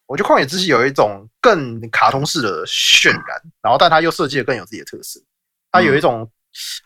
[0.08, 5.20] 我觉得旷野之息有一种更卡通式的渲染，然后但它又设计的更有自己的特色，
[5.70, 6.28] 它有一种。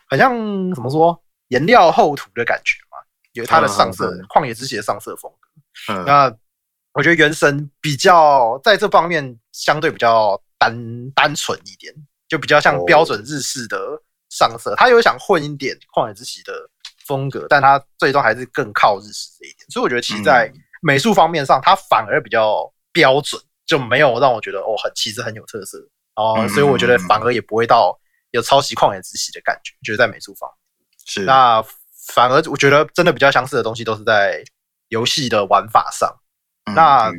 [0.09, 0.35] 很像
[0.75, 2.97] 怎么说颜料厚涂的感觉嘛，
[3.31, 5.93] 有它的上色，旷野之息的上色风格。
[5.93, 6.31] 嗯，那
[6.91, 11.91] 我觉得原神比较在这方面相对比较单单纯一点，
[12.27, 13.79] 就比较像标准日式的
[14.29, 14.75] 上色。
[14.75, 16.53] 它有想混一点旷野之息的
[17.07, 19.65] 风格，但它最终还是更靠日式这一点。
[19.69, 25.77] 所以我觉得其实在美术方面上，它反而比较标准，就没有让我觉得哦很其实很有特色。
[26.15, 27.99] 哦，所以我觉得反而也不会到。
[28.35, 31.21] 有抄袭旷野之息的感觉，就是在美术方面是。
[31.21, 31.63] 那
[32.07, 34.43] 反而我觉得真的比较相似的东西都是在
[34.87, 36.11] 游戏的玩法上。
[36.65, 37.11] 嗯、那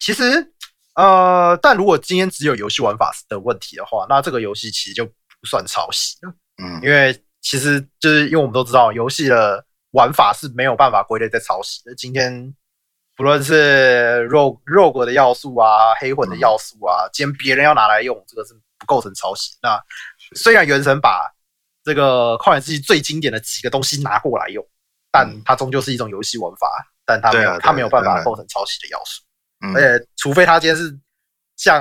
[0.00, 0.54] 其实
[0.94, 5.12] 呃，但如果今天只有游戏玩法的问题的话，那这个游戏其实就不
[5.46, 6.32] 算抄袭了。
[6.62, 11.94] 嗯，因为其实就是因为我们都知道，游戏的玩法是没有办法归类在抄袭的。
[11.94, 12.54] 今天
[13.22, 19.56] 不论是 Rogue Rogue 的要素啊，黑魂的要素啊，既然别人要拿来用，这个是不构成抄袭。
[19.62, 19.80] 那
[20.34, 21.32] 虽然原神把
[21.84, 24.66] 这个旷野之息最经典的几个东西拿过来用，
[25.12, 26.68] 但它终究是一种游戏玩法，
[27.06, 29.22] 但它没有它没有办法构成抄袭的要素。
[29.72, 30.92] 而且，除非它今天是
[31.56, 31.80] 像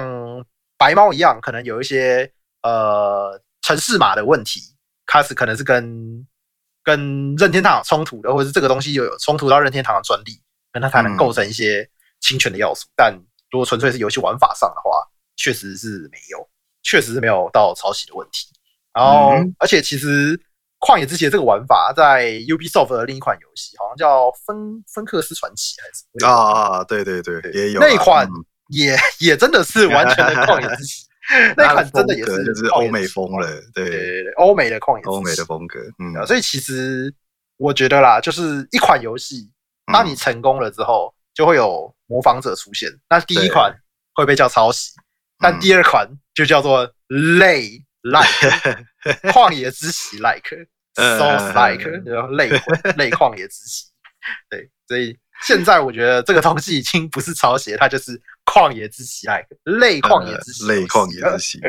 [0.77, 4.61] 白猫一样，可能有一些呃城市码的问题，
[5.07, 6.27] 它是可能是跟
[6.83, 10.39] 跟任天堂有冲突的，或者是这个东西又有冲突到任天堂的专利，
[10.73, 12.87] 那它才能构成一些侵权的要素。
[12.95, 13.13] 但
[13.51, 15.01] 如果纯粹是游戏玩法上的话，
[15.35, 16.47] 确实是没有。
[16.83, 18.47] 确实是没有到抄袭的问题，
[18.91, 20.35] 然后、嗯、而且其实
[20.79, 26.83] 旷野之息这个玩法在 Ubisoft 的另一款游戏，好像叫《芬芬克斯传奇》还是啊？
[26.85, 28.27] 对对对，也有那一款
[28.69, 31.05] 也、嗯、也真的是完全的旷野之息，
[31.55, 37.13] 那款真的也是就是欧美风了，对对对，欧美的旷野，欧美的风格，嗯，所以其实
[37.57, 39.47] 我觉得啦，就是一款游戏，
[39.91, 43.73] 当你成功了之后，就会有模仿者出现，那第一款
[44.13, 44.91] 会被叫抄袭。
[45.39, 47.69] 但第二款就叫做类
[48.03, 50.43] like 旷野之息 like
[50.95, 52.49] Souls like 然后类
[52.95, 53.85] 类 旷野之息，
[54.49, 61.59] 对，所以现在我觉得这个东西已经不是抄袭，它就是旷野之息 like 类旷野之息，类旷野之息。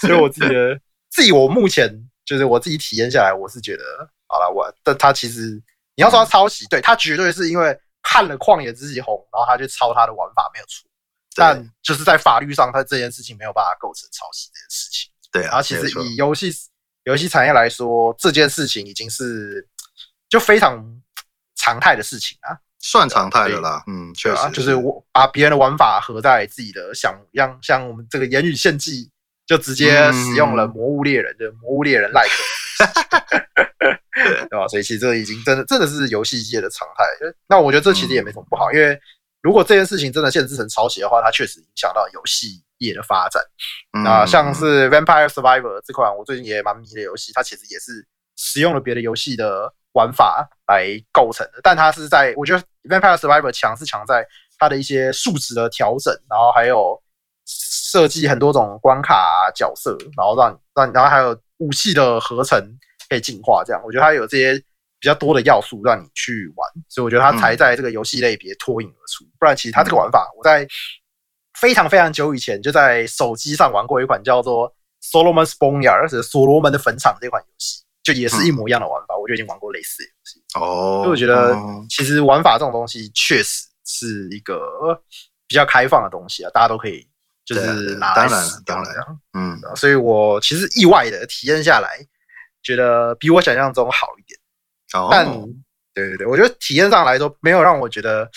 [0.00, 1.88] 所以我自己的自己，我目前
[2.24, 3.84] 就是我自己体验下来，我是觉得
[4.26, 5.62] 好了，我但他其实
[6.02, 10.88] 你要说他抄袭，对他绝对是因为看了旷野之息红，然后他就抄他的玩法没有错。
[11.34, 15.10] 但就是在法律上，他这件事情没有办法构成抄袭这件事情。
[15.30, 16.52] 对啊，其实以游戏
[17.04, 19.66] 游戏产业来说，这件事情已经是
[20.28, 20.84] 就非常
[21.54, 23.82] 常态的事情啊，算常态的啦。
[23.86, 29.10] 嗯，确实，就是我把别人的玩法合在自己的项目，像像我们这个言语献祭，
[29.46, 32.30] 就直接使用了魔物猎人的魔物猎人 like，
[34.50, 34.68] 对吧？
[34.68, 37.04] 所以其实这已经真的真的是游戏界的常态。
[37.48, 38.98] 那我觉得这其实也没什么不好，因为。
[39.42, 43.42] 如果这件事情真的限制成抄袭的话，它确实影响到游戏业的发展。
[44.04, 51.54] 那、嗯、像是《Vampire Survivor》这款我最近也蛮迷的游戏，它其实也是使用了别的游戏的玩法来构成的。
[51.60, 54.24] 但它是在我觉得《Vampire Survivor》强是强在
[54.60, 57.02] 它的一些数值的调整，然后还有
[57.92, 62.58] 设计很多种关卡、啊、角色，然后让让然后还有武器的合成
[63.08, 63.62] 可以进化。
[63.64, 64.62] 这样我觉得它有这些。
[65.02, 69.24] 比较多的要素让你去玩，所以我觉得它才在这个游戏类别脱颖而出。
[69.36, 70.64] 不然，其实它这个玩法，我在
[71.58, 74.70] 非常非常久以前就在手机上玩过一款叫做
[75.02, 79.16] 《Solomon's Boneyard》是所罗门的坟场这款游戏，就也是一模一样的玩法。
[79.16, 81.00] 我就已经玩过类似的游戏哦。
[81.02, 81.52] 所以我觉得，
[81.90, 84.56] 其实玩法这种东西确实是一个
[85.48, 87.04] 比较开放的东西啊，大家都可以
[87.44, 87.96] 就是。
[87.96, 88.94] 当然，当然，
[89.34, 91.98] 嗯，所以我其实意外的体验下来，
[92.62, 94.38] 觉得比我想象中好一点。
[94.94, 95.26] 哦但
[95.94, 98.28] 对对对，我觉得体验上来说，没有让我觉得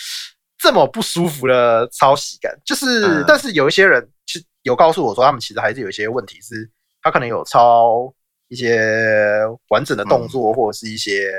[0.58, 2.54] 这么不舒服的抄袭感。
[2.64, 6.68] 就是，嗯、但是有一些人其实有告诉我说，他们其实还是有一些问题，是
[7.02, 8.12] 他可能有抄
[8.48, 11.30] 一些完整的动作，或者是一些。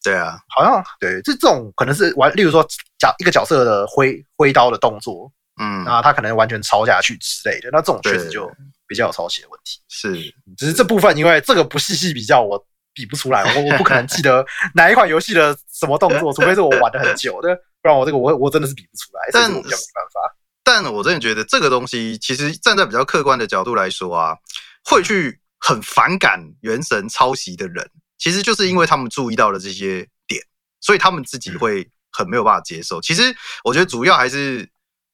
[0.00, 2.64] 对啊，好像对，这这种可能是完，例如说
[2.98, 8.50] 角一个角色的挥挥刀的动作，嗯，那他可能完全抄下去之类的，那这种确实就
[8.86, 9.80] 比较有抄袭的问题。
[9.88, 10.14] 是，
[10.56, 14.44] 只是这部分因为这个不细细比较，我比不出来，我我不可能记得
[14.74, 20.36] 哪一款游戏的什么动作， 除非是我玩的很久的，不然我这个我我真的是比不出来，但我比较没办法。
[20.64, 24.36] 但我真的觉得这个东西，其实站在比较客观的角度来说啊，
[24.84, 27.90] 会去很反感原神抄袭的人。
[28.18, 30.42] 其实就是因为他们注意到了这些点，
[30.80, 33.00] 所以他们自己会很没有办法接受。
[33.00, 34.68] 其实我觉得主要还是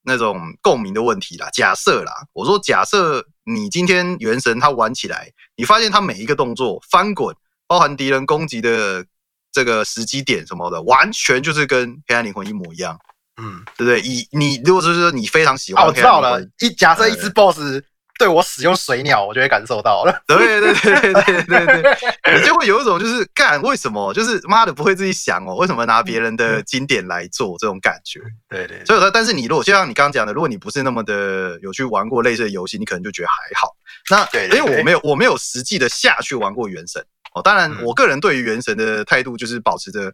[0.05, 1.49] 那种共鸣的问题啦。
[1.53, 7.35] 假设啦，我说假设你今天原神它玩起来，你发现它每一个动作翻滚，
[7.67, 9.05] 包含敌人攻击的
[9.51, 12.99] 这个时机点什么的，完全就是跟黑暗灵魂一模一样。
[13.43, 14.01] 嗯，对不对？
[14.03, 16.41] 以你如果就是说你非常喜欢，哦，我知道了。
[16.61, 17.83] 一假设一只 BOSS。
[18.19, 20.23] 对我使用水鸟，我就会感受到了。
[20.27, 24.15] 对对对对对对，你就会有一种就是干为什么？
[24.15, 28.21] 就是妈的不会自己想哦，为什么拿别人的经典来做这种感觉？
[28.49, 28.85] 对对，对。
[28.87, 33.75] 所以说，但是你如果就像你刚刚讲的，如果你不是那么的有去玩过类似的游戏，你可能就觉得还好。
[34.09, 37.43] 那对，因为我没有我没有实际的下去玩过原神哦。
[37.43, 40.13] 当然，我个人对于原神的态度就是保持着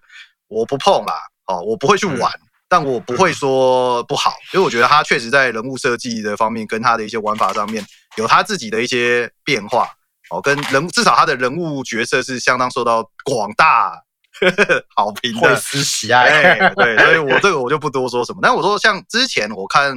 [0.48, 1.14] 我不碰啦，
[1.46, 2.32] 哦，我不会去玩。
[2.70, 7.84] 但我不会说不好，因为我觉得他确实在人物设计的方面，跟他的一些玩法上面
[8.16, 9.90] 有他自己的一些变化
[10.30, 14.00] 哦，跟人至少他的人物角色是相当受到广大
[14.94, 16.70] 好评的，喜爱。
[16.76, 18.38] 对，所以我这个我就不多说什么。
[18.40, 19.92] 但我说像之前我看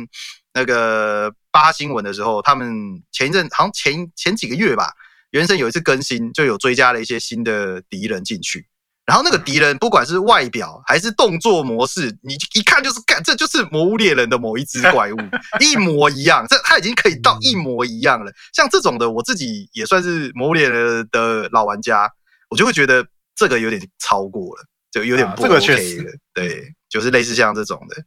[0.52, 2.74] 那个巴新闻的时候，他们
[3.12, 4.92] 前一阵好像前前几个月吧，
[5.30, 8.66] 原神有一次更新，就有追加了一些新的敌人进去。
[9.06, 15.18] 然后那个敌人，不管是外表还是动作模式，你一看就是干，这就是魔物猎人的某一只怪物，
[15.60, 16.46] 一模一样。
[16.48, 18.32] 这他已经可以到一模一样了。
[18.54, 22.10] 像这种的，我自己也算是魔物猎人的老玩家，
[22.50, 26.12] 我就会觉得这个有点超过了，就有点不 OK 了。
[26.34, 27.98] 对，就是类似像这种的，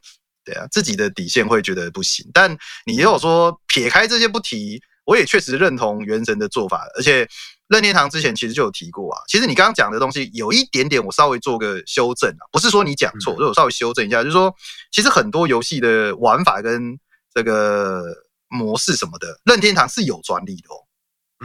[0.47, 2.27] 对啊，自己的底线会觉得不行。
[2.33, 2.57] 但
[2.87, 7.29] 你如果说撇开这些不提，我也确实认同原神的做法，而且。
[7.69, 14.55] 任天堂之前其实就有提过啊，其实你刚刚讲的东西有一点点，我稍微做个修正啊，不是说你讲错，就我稍微修正一下，就是说，
[14.93, 16.97] 其实很多游戏的玩法跟
[17.35, 18.05] 这个
[18.49, 20.79] 模式什么的，任天堂是有专利的哦，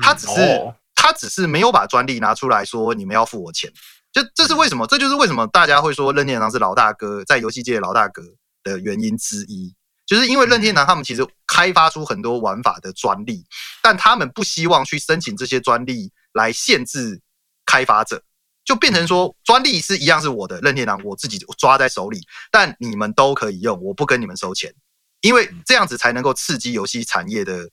[0.02, 3.72] 他只是他只是没有把专利拿出来说你们要付我钱，
[4.12, 4.86] 就这是为什么？
[4.86, 8.22] 这就是为什么大家会说任天堂是老大哥，在游戏界的老大哥
[8.64, 9.74] 的原因之一。
[10.12, 13.46] 就是因为任天堂他们其实开发出很多玩法的专利，
[13.82, 17.22] 但他们不希望去申请这些专利来限制
[17.66, 18.22] 开发者，
[18.66, 22.20] 就变成说专利是一样是我的任天堂我自己抓在手里，
[22.52, 24.76] 但你们都可以用，我不跟你们收钱，
[25.22, 27.70] 因为这样子才能够刺激游戏产业的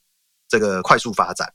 [0.47, 1.53] 这个快速发展。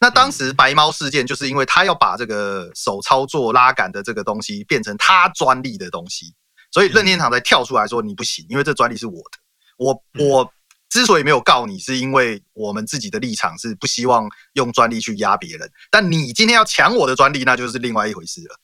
[0.00, 6.34] 那当时白猫事件就是因为他要把这个手操作拉杆的这个东西变成他专利的东西，
[6.72, 9.38] 所以任天堂才跳出来说你不行，因为这专利是我的。
[9.82, 10.52] 我我
[10.88, 15.68] 之所以没有告你，是因为我们自己的立场是不希望用专利去压别人。
[15.90, 18.56] 但你今天要抢我的专利，那就是另外一回事了。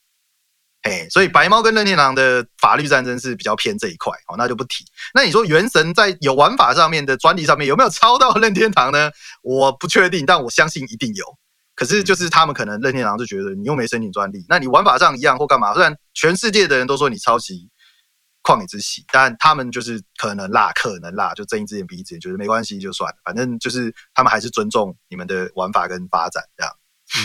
[0.83, 4.85] 嘿，所以白猫跟任天堂的法律战争是比较偏这一块，哦，那就不提。
[5.13, 9.11] 那你说原神在有玩法上面的专利上面有没有抄到任天堂呢？
[9.43, 11.25] 我不确定，但我相信一定有。
[11.75, 15.73] 可是就是他们可能任天堂就觉得你又没申请专利，那你玩法上一样或干嘛？
[15.75, 17.69] 虽然全世界的人都说你抄袭。
[18.49, 26.73] 旷野之息，但他们就是可能辣，可能辣，就睁一只眼闭一只眼，觉得没关系就算了，反正就是他们还是尊重你们的玩法跟发展这样。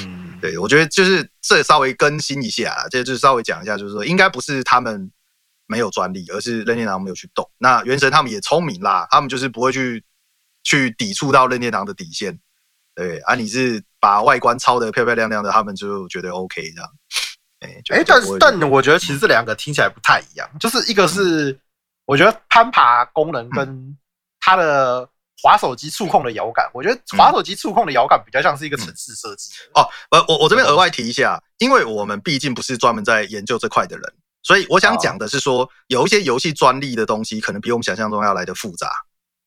[0.01, 5.09] 嗯，对，我觉得就是这稍微更新一下，这就是稍微讲一下，就是说应该不是他们
[5.65, 7.49] 没有专利，而是任天堂没有去动。
[7.57, 10.03] 那原神他们也聪明啦，他们就是不会去
[10.63, 12.37] 去抵触到任天堂的底线。
[12.95, 16.89] 对啊，你是把外观抄得漂漂亮亮的，他们就觉得 OK 这样。
[17.63, 21.57] 哎、欸，但是但我觉得其实这两个听起来不太一样，就是一个是
[22.05, 23.97] 我觉得攀爬功能跟
[24.39, 25.07] 它的
[25.41, 29.51] 滑手机触控的摇杆，我觉得滑手机触控的摇杆比较像是一个城市设计。
[29.73, 38.89] 哦，呃我我这边额外提一下，因为我们毕竟不是专门在研究这块的人，所以我想讲的是说，有一些游戏专利的东西，可能比我们想象中要来的复杂。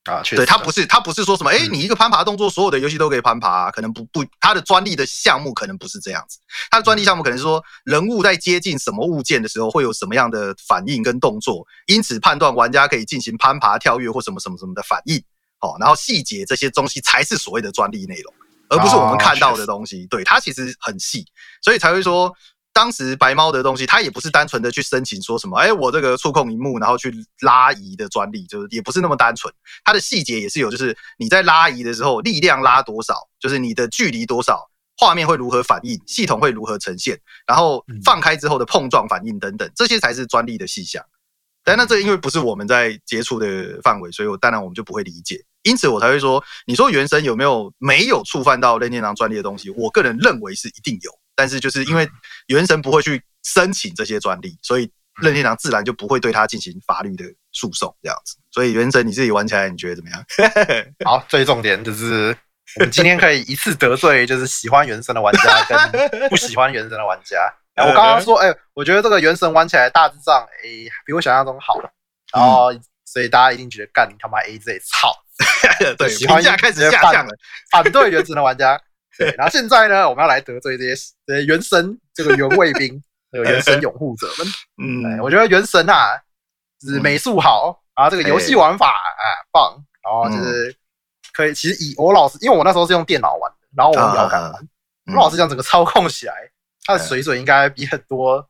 [0.07, 6.39] 啊，确实，对，它不是，它不是说什么，哎、欸，你一个攀爬动作，所有的游戏都可以攀爬，啊，可能不不，它的专利的项目可能不是这样子，
[6.71, 15.19] 它的专利项目可能是说，人物在接近什么物件的时候会有什么样的反应跟动作，因此判断玩家可以进行攀爬、跳跃或什么什么什么的反应，
[15.61, 18.33] 哦，然后细节这些东西才是所谓的专利内容，
[18.69, 21.27] 而不是我们看到的东西，对，它其实很细，
[21.63, 22.33] 所以才会说。
[22.77, 27.11] 当时白猫的东西，它也不是单纯的去申请说什么，哎，我这个触控荧幕，然后去
[27.41, 29.51] 拉移的专利，就是也不是那么单纯。
[29.83, 34.69] 它的细节也是有，就是你在拉移的时候，力量拉多少，就是你的距离多少，
[34.99, 41.03] 画面会如何反应，系统会如何呈现，然后放开之后的碰撞反应等等，这些才是专利的细项。
[41.65, 45.43] 但那这因为不是我们在接触的范围，所以我当然我们就不会理解。
[45.63, 49.71] 因此我才会说，你说原神有没有没有触犯到任天堂专利的东西？
[49.71, 51.11] 我个人认为是一定有。
[51.37, 52.09] 但是就是因为
[52.49, 54.91] 原神不会去申请这些专利，所以
[55.23, 58.37] 任天堂自然就不会对它进行法律的诉讼这样子。
[58.51, 60.25] 所以原神你自己玩起来你觉得怎么样？
[61.05, 62.37] 好，最重点就是
[62.77, 67.37] 我们今天可以一次得罪就是喜欢原神的玩家跟不喜欢原神的玩家。
[67.77, 71.79] 我刚刚说，哎、欸，我觉得这个原神玩起来大致上，哎、欸，比我想象中好。
[72.33, 72.73] 然后
[73.05, 75.13] 所以大家一定觉得干你他妈 A Z 操，
[75.99, 77.33] 对，喜欢价开始下降了，
[77.71, 78.81] 反对原神的玩家。
[79.19, 80.95] 对， 然后现在呢，我们要来得罪这些
[81.27, 83.03] 这些原神这个原卫兵，
[83.33, 84.47] 这个原神拥护者们。
[84.83, 86.17] 嗯，我觉得原神啊，
[86.81, 90.75] 就是美术好，然后这个游戏玩法啊棒，然后就是
[91.33, 91.55] 可以。
[91.55, 94.69] 其实以我老师，因为我那时候是用电脑玩的，然后我用摇杆玩。
[95.09, 96.35] 我老师讲，整个操控起来，
[96.85, 98.45] 它的水准应该比很多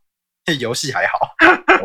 [0.58, 1.34] 游戏还好。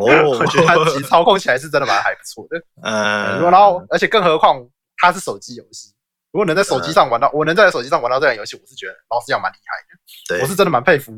[0.00, 2.58] 哦，我觉得它其实操控起来是真的蛮还不错的。
[2.82, 4.66] 嗯，然后而且更何况
[4.96, 5.91] 它是手机游戏。
[6.32, 9.98] 如果能在手机上玩到，我能在手机上玩到这样游戏，我是觉得老实讲蛮厉害的。
[10.28, 11.12] 对，我是真的蛮佩服。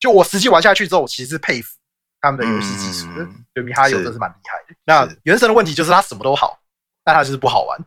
[0.00, 1.68] 就我实际玩下去之后，我其实是佩服
[2.20, 3.26] 他们的游戏技术的。
[3.54, 4.74] 就米哈游真是蛮厉害的。
[4.84, 6.58] 那原神的问题就是它什么都好，
[7.04, 7.78] 但它就是不好玩。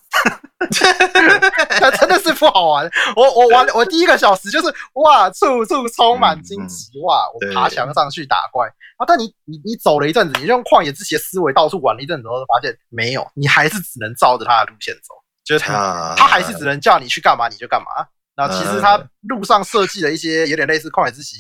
[1.80, 2.90] 它真的是不好玩。
[3.16, 8.68] 我我玩我第一个小时就是哇，处处充满荆棘哇，我爬墙上去打怪
[8.98, 9.06] 啊。
[9.08, 15.14] 但你你你走了一阵子，你用旷野之息的思维到处玩了一阵子之后，发现没有，你还是只能照着它的路线走。
[15.48, 17.88] 就是他，他还是只能叫你去干嘛你就干嘛。
[18.36, 21.38] 那其实他路上设计了一些有点类似旷野之息，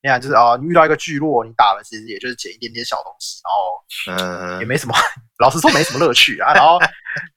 [0.00, 4.94] 你看就是啊，你遇到一个聚落，你打了其实也就是捡一点点小东西，然后嗯，也没什么，
[5.40, 6.54] 老实说没什么乐趣啊。
[6.54, 6.78] 然后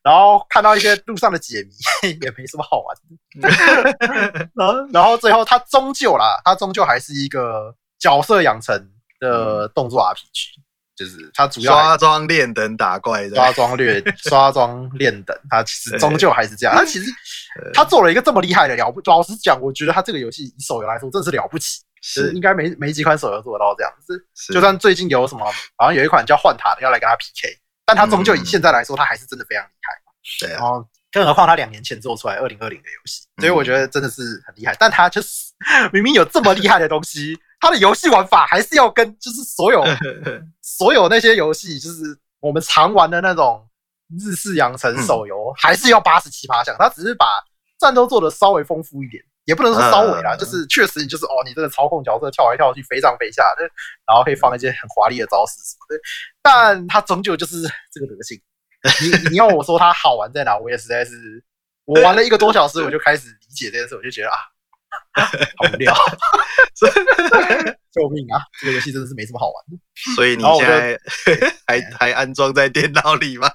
[0.04, 2.96] 然后看到一些路上的解谜， 也没什么好玩
[3.42, 4.48] 的。
[4.56, 8.74] 然后然后最后他终究啦，他终究还是一个角色养成
[9.20, 10.62] 的动作 RPG。
[10.96, 16.76] 就是他主要刷装练等打怪，刷装练 刷装练等，他其实终究还是这样。
[16.76, 17.10] 他其实
[17.74, 24.54] 他做了一个这么厉害的了不，老实讲，我觉得他这个游戏以手游来说真是了不起，是应该没没几款手游做得到这样是。
[24.54, 25.46] 就算最近有什么，
[25.78, 30.46] 好像有一款叫幻塔的要来跟他 PK，但他终究以现在来说，他还是真的非常厉害。
[30.46, 34.76] 对，然后更何况他两年前做出来二零二零的游戏，所以我觉得真的是很厉害。
[34.78, 35.52] 但他就是
[35.92, 37.40] 明明有这么厉害的东西。
[37.62, 39.82] 他的游戏玩法还是要跟就是所有
[40.62, 43.66] 所有那些游戏，就是我们常玩的那种
[44.20, 46.76] 日式养成手游，还是要八十七八项。
[46.78, 47.26] 他只是把
[47.80, 53.64] 战斗做的稍微丰富一点，也不能说稍微啦，就是确实你就是哦，你这个操控角色跳来跳去，飞上飞下的，
[54.08, 56.02] 然后可以放一些很华丽的招式什么的。
[56.42, 57.62] 但他终究就是
[57.94, 58.42] 这个德性。
[59.00, 61.44] 你你要我说它好玩在哪，我也实在是
[61.86, 64.36] 我玩了一个多小时，我就开始理解这件事，我就觉得啊。
[65.58, 65.94] 好无聊，
[67.92, 68.40] 救命啊！
[68.60, 69.78] 这个游戏真的是没什么好玩的。
[70.16, 71.00] 所以你现在
[71.68, 73.48] 还还安装在电脑里吗？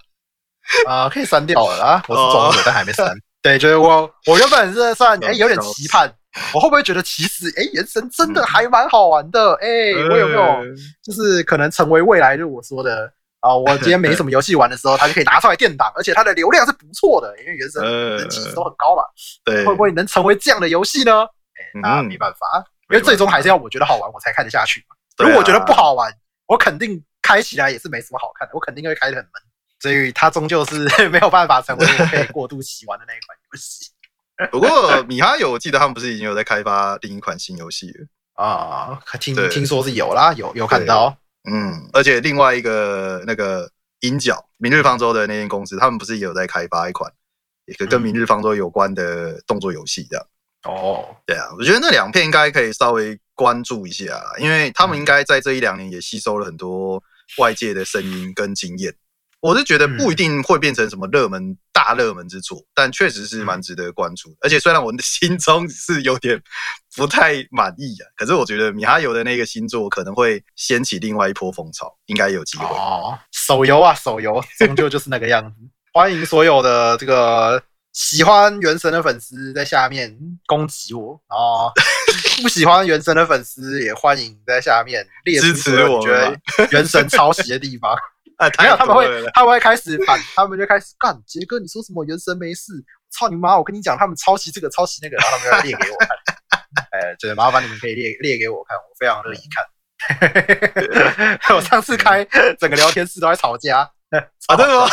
[0.86, 2.02] 啊、呃，可以删掉了啊！
[2.08, 3.14] 我是装着，但还没删。
[3.40, 6.12] 对，就是我，我原本是算哎、欸、有点期盼，
[6.52, 9.54] 我会不会觉得其实哎，原神真的还蛮好玩的？
[9.62, 10.58] 哎、欸，我有没有
[11.02, 13.54] 就是可能成为未来就我说的啊？
[13.56, 17.82] 我今天没什么游戏玩的时候， 它就可以拿出来垫档，而且它的流量是不错的，因为原神
[18.16, 19.02] 人气都很高嘛。
[19.44, 21.26] 对，会不会能成为这样的游戏呢？
[21.82, 24.96] 那没办法，因为最终还是要我觉得好玩，我才看得下去嘛。
[25.18, 26.12] 如果我觉得不好玩，
[26.46, 29.42] 我肯定开起来也是没什么好看的，我肯定会开得很闷。
[29.80, 33.90] 所以它终究是 没有办法成为我可以过度喜欢的那一款游戏。
[34.50, 39.00] 不过米哈游，我记得他们不是已经有在开发另一款新游戏了啊？
[39.18, 41.16] 听听说是有啦，有有看到。
[41.48, 43.70] 嗯，而且另外一个那个
[44.00, 47.12] 银角明日方舟的那间公司，他们不是也有在开发一款
[47.66, 50.26] 一个跟明日方舟有关的动作游戏这样。
[50.64, 57.00] 哦，对啊，我觉得那两片应该可以稍微关注一下，因为他们应该在这一两年也吸收了很多
[57.38, 58.92] 外界的声音跟经验。
[59.46, 64.36] 我是觉得不一定会变成什么热门大热门之作，但确实是蛮值得关注。
[64.40, 66.36] 而且虽然我的 心中是有点
[66.96, 72.64] 不太满意啊，可是我觉得米哈游的那个新作可能会掀起另外一波风潮，应该有机会。
[72.66, 75.56] 哦，手游啊，手游终究就是那个样子。
[75.94, 77.62] 欢迎所有的这个。
[77.92, 81.72] 喜欢原神的粉丝在下面攻击我，然后
[82.42, 86.38] 不喜欢原神的粉丝也欢迎在下面列出我觉得
[86.72, 87.96] 原神抄袭的地方。
[88.58, 91.16] 没有，他们会他们会开始反， 他们就开始干。
[91.26, 92.72] 杰哥，你说什么原神没事？
[93.10, 93.56] 操你妈！
[93.56, 96.08] 我跟你讲，他们抄袭这个抄袭那个，然后他们要列给我看。
[96.92, 99.64] 哎，对，麻烦你们可以列列给我看，我非常乐意看。
[101.56, 102.22] 我上次开
[102.58, 103.90] 整个聊天室都在吵架。
[104.46, 104.86] 啊，对吗？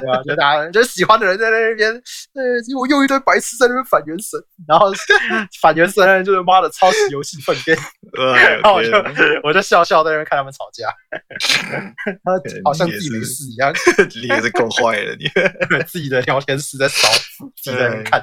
[0.00, 1.90] 对啊，就大家就喜欢的人在那边，
[2.34, 4.38] 呃，又又一堆白痴在那边反原神，
[4.68, 4.92] 然后
[5.60, 7.76] 反原神就是妈的抄袭游戏粪便，
[8.62, 8.90] 然后我就
[9.42, 10.88] 我就笑笑在那边看他们吵架，
[12.64, 13.72] 好像自己没事一样，
[14.14, 15.30] 你也是够坏的，你。
[15.86, 17.08] 自己的聊天室在烧，
[17.62, 18.20] 自己在那边看，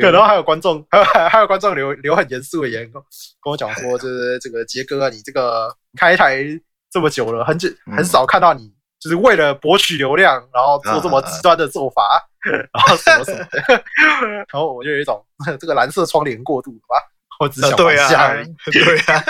[0.00, 3.02] 可能还有观众，还有还有观众留留很严肃的言跟
[3.50, 6.44] 我讲说，就是这个杰哥，你这个开台
[6.90, 8.73] 这么久了，很久很少看到你。
[9.04, 12.02] 就是为了博取流量，然后做这么极端的做法，
[12.40, 13.84] 然后什么什么的，
[14.48, 15.22] 然后我就有一种
[15.60, 16.96] 这个蓝色窗帘过度吧，
[17.38, 19.22] 我只想玩一下而已， 对啊，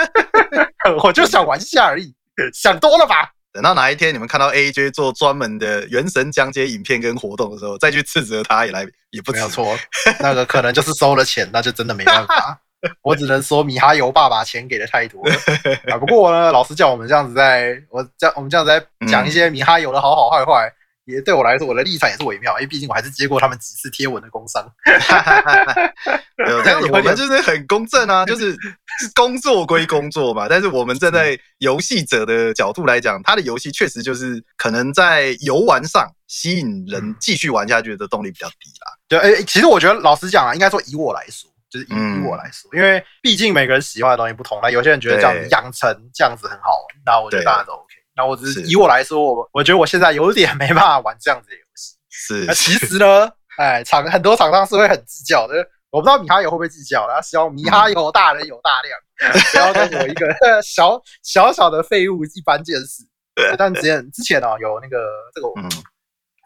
[1.03, 2.15] 我就想玩一下而已，
[2.53, 3.29] 想多了吧。
[3.51, 9.77] 等到哪一天你们看到 AJ 做专门的原神讲解影片跟活动的时候，再去斥责他也来也不没有错，
[10.21, 12.59] 那个可能就是收了钱，那就真的没办法。
[13.01, 15.35] 我只能说米哈游爸爸钱给的太多了
[15.91, 15.97] 啊！
[15.97, 20.71] 不过呢，老师叫，我们这样子在，我这样我们这样子在讲一些米哈游的好好坏坏，
[21.05, 24.63] 也对我来说，我的立场也是微妙，因为毕竟我还是接过他们几次贴文的工商。
[26.37, 28.55] 没 有，但是我们就是很公正啊， 就是
[29.15, 30.47] 工作归工作嘛。
[30.47, 38.93] 但是我们站在游戏者的角度来讲，他的游戏确实就是可能在游玩上吸引人继续玩下去的动力比较低啦。
[39.07, 41.49] 对，哎，其实我觉得老实讲啊，应该说以我来说。
[41.69, 47.93] 就是以以我来说，嗯、因为毕竟每个人喜欢的东西不同，那有些人觉得这样养成这样子很好玩，那我觉得大家都 OK。
[48.15, 51.95] 那我只是以我来说，我我觉得我现在有点没办法玩这样子的游戏。
[52.09, 55.55] 是，那其实呢，哎，厂很多厂商是会很计较的。
[55.89, 58.99] 我不知道米哈游会不会计较，然后希望米哈游大人有大量，
[59.51, 60.27] 不要跟我一个
[60.63, 63.03] 小小小的废物一般见识。
[63.57, 64.97] 但之前之前哦，有那个
[65.33, 65.47] 这个。
[65.57, 65.69] 嗯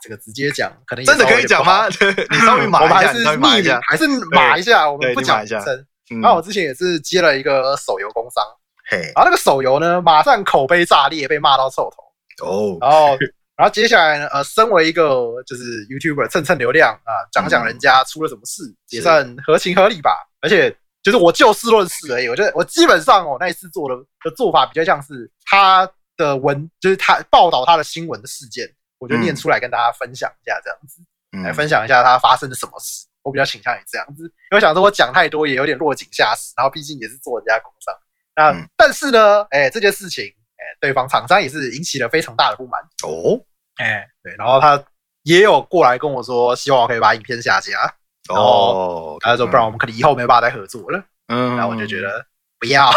[0.01, 1.87] 这个直接讲，可能真的可以讲吗？
[2.31, 5.85] 你稍微码一下，你稍微码一下，还是码一下，我们不讲名称。
[6.21, 8.43] 然后我之前也是接了一个手游工商，
[8.89, 12.45] 嘿，然后那个手游呢，马上口碑炸裂，被骂到臭头。
[12.47, 13.17] 哦，然后，
[13.57, 15.03] 然后接下来呢，呃，身为一个
[15.45, 20.11] 就是 YouTuber 蹭蹭流量啊，讲讲人家出了什么事，也算合情合理吧。
[20.41, 25.87] 而且就是我就事论事而已，我觉得我基本上哦，那一次做的的做法比较像是他
[26.17, 28.67] 的文，就是他报道他的新闻的事件。
[28.99, 33.07] 我就念出来跟大家分享一下，这样子，嗯、来分享一下它发生了什么事。
[33.21, 37.93] 我比较倾向于这样子，因为想说我讲太多也有点落井下石，然后毕竟也是做人家工商。
[38.35, 42.81] 那、嗯、但是呢，哎、欸，这件事情，哎、欸，对方厂商也是引起了非常大的不满。
[43.03, 43.39] 哦，
[43.75, 44.81] 哎、欸，对，然后他
[45.23, 47.93] 也有过来跟我说，希望我可以把影片下架。
[48.29, 51.03] 哦，他说不然我们可能以后没办法再合作了。
[51.27, 52.25] 嗯，然后我就觉得
[52.57, 52.89] 不要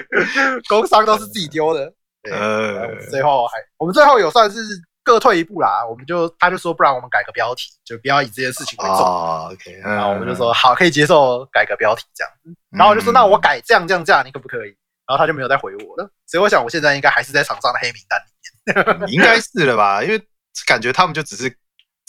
[0.68, 1.92] 工商都是自己丢的。
[2.22, 4.60] 对，呃，最后还我们最后有算是
[5.02, 8.98] 各退一步啦，我们就他就说，不然我们改个标题，就不要以这件事情为重。
[8.98, 12.32] 哦，OK，然后我们就说好，可以接受改个标题这样。
[12.70, 14.76] 然后我就说，那我改这样这样这样，你可不可以？
[15.06, 16.10] 然后他就没有再回我了。
[16.26, 19.12] 所以我想，我现在应该还是在场上的黑名单里面。
[19.12, 20.02] 应该是了吧？
[20.02, 20.22] 因为
[20.66, 21.56] 感觉他们就只是。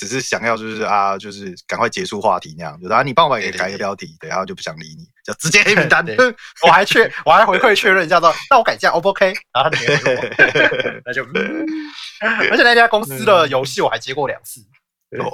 [0.01, 6.03] 只是想要就是啊，就是赶快结束话题那样，就啊，你帮我也改个标题，对，然后就不想理你， 就直接黑名单。
[6.65, 9.27] 我还确，我还回馈确认一下说，那我改这样 O 不 OK？
[9.53, 10.21] 然后他就没回我，
[11.05, 11.23] 那就，
[12.49, 14.59] 而且那家公司的游戏我还接过两次，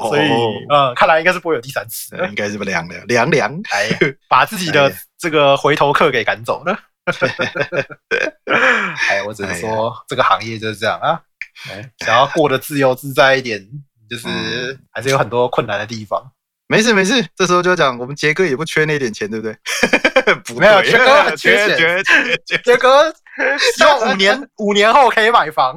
[0.09, 0.29] 所以
[0.69, 3.89] 嗯，看来应该是不会有第三次，应该是不凉的凉凉， 哎，
[4.27, 6.77] 把自己的这个回头客给赶走了。
[9.09, 11.21] 哎，我只能说这个行业就是这样啊，
[11.99, 13.65] 想要过得自由自在一点。
[14.09, 16.31] 就是还是有很多困难的地方。
[16.69, 19.55] 没事没事，这时候就讲我们杰哥也不缺那点钱，对不对？
[20.43, 22.03] 不没有，杰哥 很缺钱。
[22.65, 23.09] 杰哥
[23.75, 25.73] 希望五年 五年后可以买房，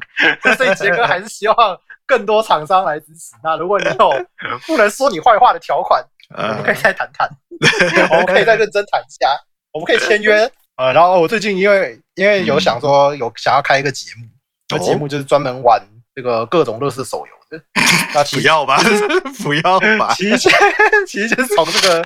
[0.56, 1.56] 所以杰哥还是希望
[2.06, 3.36] 更多厂商来支持。
[3.44, 4.26] 那如果你有
[4.66, 6.04] 不能说你坏话的条款，
[6.36, 7.28] 我们可以再谈谈，
[8.10, 9.28] 我们可以再认真谈一下，
[9.72, 10.50] 我们可以签约。
[10.76, 14.26] 呃，然后我最近因为因为有想说有想要开一个节目，
[14.66, 15.80] 这个节目就是专门玩
[16.16, 17.39] 这个各种乐视手游。
[18.14, 18.78] 那不要吧，
[19.42, 20.14] 不要吧。
[20.14, 20.48] 其实，
[21.06, 22.04] 其实就是从这个，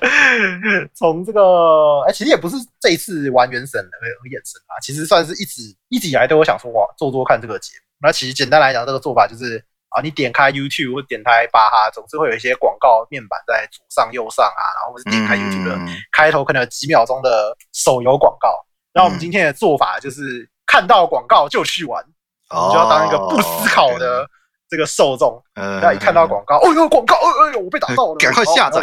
[0.93, 4.79] 从这个，哎，其实也不是这一次玩原神而而衍生啊。
[4.81, 7.85] 其实算是一直一直以来都有想说，哇，做做看这个节目。
[8.01, 15.79] 那其实简单来讲，这个做法就是啊，你点开 YouTube 或点开巴哈，总是会有一些广告面板在左上、右上啊，然后或是点开 YouTube 的
[16.11, 18.49] 开头，可能有几秒钟的手游广告。
[18.93, 22.03] 那我们今天的做法就是看到广告就去玩，
[22.49, 24.27] 你就要当一个不思考的。
[24.69, 28.81] 这个受众，大家一看到广告，哦呦广告，哎呦我被打到了， 赶快下载，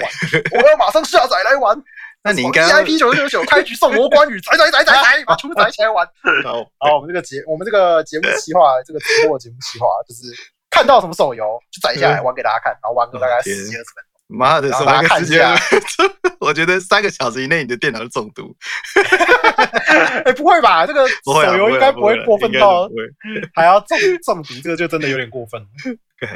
[0.53, 1.77] 我要马上下载来玩。
[2.25, 6.07] 那你应该 VIP 九九九开局送魔关羽，宰宰宰宰宰，把全部载起来玩。
[6.47, 10.33] 好，好，我们这个节，我们这个节目企划，这个直播的节目企划，就是
[10.71, 14.39] 看到什么手游就载下来玩给大家看，然后玩个大概十几二十分钟。
[14.39, 15.51] 妈的，什么时间？
[15.51, 18.55] 我我觉得三个小时以内你的电脑就中毒。
[19.93, 20.87] 哎、欸，不会吧？
[20.87, 22.89] 这个 手游应该不会过分到
[23.55, 25.65] 还要中中毒，这个就真的有点过分。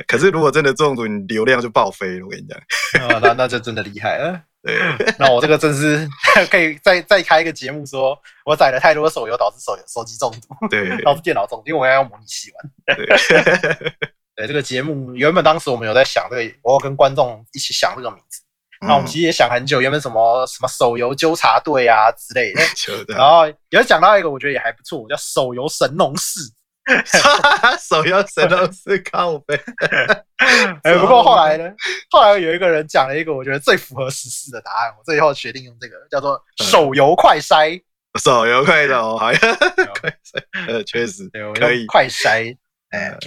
[0.07, 2.24] 可是如果真的中毒，你流量就爆飞了。
[2.24, 4.40] 我跟你讲，啊，那那就真的厉害了。
[4.62, 4.80] 对，
[5.18, 6.09] 那我这个真是
[6.50, 12.96] 可以再再开一个节目说，说我载了太多手游导致手手机中毒，对，导致电脑中毒，因为我要用模拟器玩。
[12.96, 13.07] 对，
[14.34, 18.42] 对，这个节目原本当时我们有在想这个，我要跟观众一起想这个名字。
[18.81, 22.53] 那我们其实也想很久，原本什么什么手游纠察队啊之类
[23.07, 26.41] 的，然后有讲到一个我觉得也还不错，叫手游神农氏。
[27.81, 29.59] 手游神农氏靠背。
[30.85, 31.68] 哎，不过后来呢？
[32.11, 37.83] 后来有一个人讲了一个我觉得最符合时事的答案，我最后决定用这个叫做手游快筛。
[38.22, 39.39] 手游快筛，好呀，
[40.01, 42.57] 快筛，呃，确实可以快筛。
[42.91, 43.18] 哎，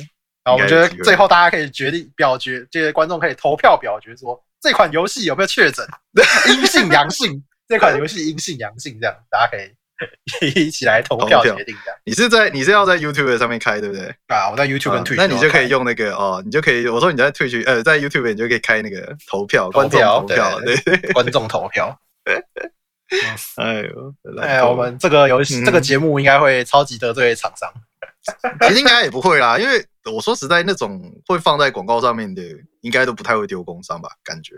[0.43, 4.41] 然后我觉得最后大家可以决定表决，这些观众可以投票表决说。
[4.61, 5.85] 这款游戏有没有确诊？
[6.49, 7.43] 阴性、阳性？
[7.67, 9.57] 这款游戏阴性、阳性，这样大家可
[10.45, 11.75] 以一起来投票决定。
[11.85, 14.07] 这样，你是在你是要在 YouTube 上面开，对不对？
[14.27, 21.99] 啊，我在 YouTube 跟 Twitch，那你就可以用那个哦，你就可以我说你在 Twitch 呃，在 YouTube 你就可以开那个投票，观众投票，对对， 观众投票。
[23.57, 27.71] 哎呦，哎，我们这个游戏这个节目应该会超级得罪厂商，
[28.67, 29.85] 其实应该也不会啦，因为。
[30.11, 32.41] 我说实在，那种会放在广告上面的，
[32.81, 34.09] 应该都不太会丢工商吧？
[34.23, 34.55] 感觉，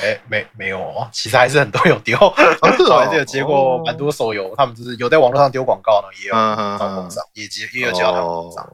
[0.00, 8.68] 哎、欸，没没有哦，其实还是很多有丢，我还是有接过蛮多手游，他们就是有在网络上丢广告呢，也有放工商，也接也有接到他们工商。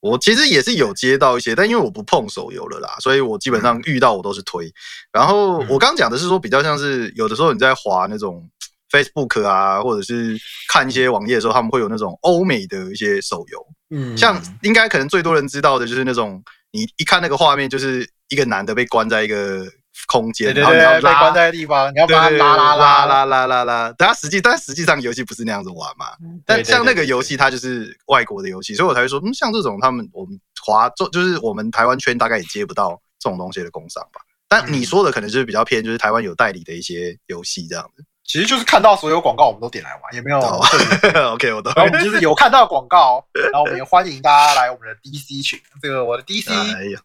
[0.00, 4.72] 我其实也是有接到一些，但因为我不碰手游了啦，所以我基本上遇到我都是推。
[5.12, 8.50] 然后我刚讲的是说，比较像是有的时候你在滑那种。
[8.92, 10.38] Facebook 啊，或者是
[10.68, 19.64] 看一些网页的时候，他们会有那种欧美的一些手游，嗯，像应该可能最多人知道的就是那种，你一看那个画面，就是一个男的被关在一个
[20.08, 26.06] 空间，然后你要拉被关在的地方，你要把他拉拉拉拉拉拉拉，但他实际但实际上游戏不是那样子玩嘛，
[26.44, 38.04] 但像那个游戏它就是外国的游戏，所以我才会说，嗯，像这种他们我们华就就是我们台湾圈大概也接不到这种东西的工商吧，但你说的可能就是比较偏，就是台湾有代理的一些游戏这样子。
[38.32, 40.38] 其实就是看到所有广告，我们都点来玩，也没有。
[41.34, 41.70] OK，我都。
[41.76, 45.60] 然后我们就是有看到广告，然后我们也欢迎大家来我们的 DC 群。
[45.82, 46.50] 这个我的 DC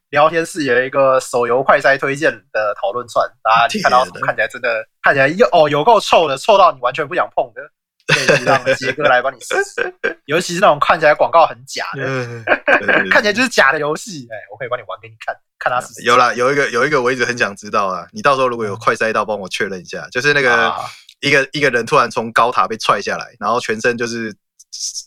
[0.09, 7.61] 聊天室有一个手游快筛推荐的讨论串，大家看到什么看起来真的看起来又哦有够臭的，臭到你完全不想碰的，
[8.07, 9.93] 可以让杰哥来帮你试试。
[10.27, 12.05] 尤其是那种看起来广告很假的，
[13.11, 16.03] 看起来就是假的游戏，哎，我可以帮你玩给你看，看他试试。
[16.03, 20.73] 有啦，有一个有一个我一直很想知道啊，你到时候如果有快筛到，帮我确认一下，就是那个。
[21.21, 24.35] 一个一个人突然从高塔被踹下来，然后全身就是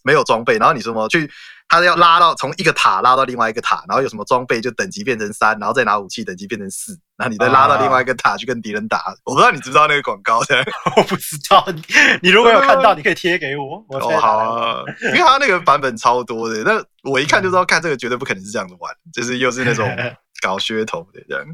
[0.03, 1.31] 没有装备，然后你什么去，
[1.69, 8.99] 他要拉到从一个塔拉到另外一个塔，然后有什么装备就等级变成三，然后再拿武器等级变成四，然后你再拉到另外一个塔去跟敌人打。
[8.99, 10.65] 啊、我不知道你知不知道那个广告的，
[10.97, 11.83] 我不知道你，
[12.23, 13.85] 你如果有看到，你可以贴给我。
[13.89, 19.89] 我哦好啊，因为他那个版本超多的，那 我一看就知道，看这个绝对不可能是这样子玩，就是又是那种。
[20.43, 21.45] 搞噱头的这样，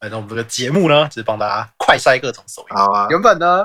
[0.00, 2.74] 反正我们这个节目呢，就是帮大家快筛各种手游。
[2.74, 3.64] 好啊，原本呢，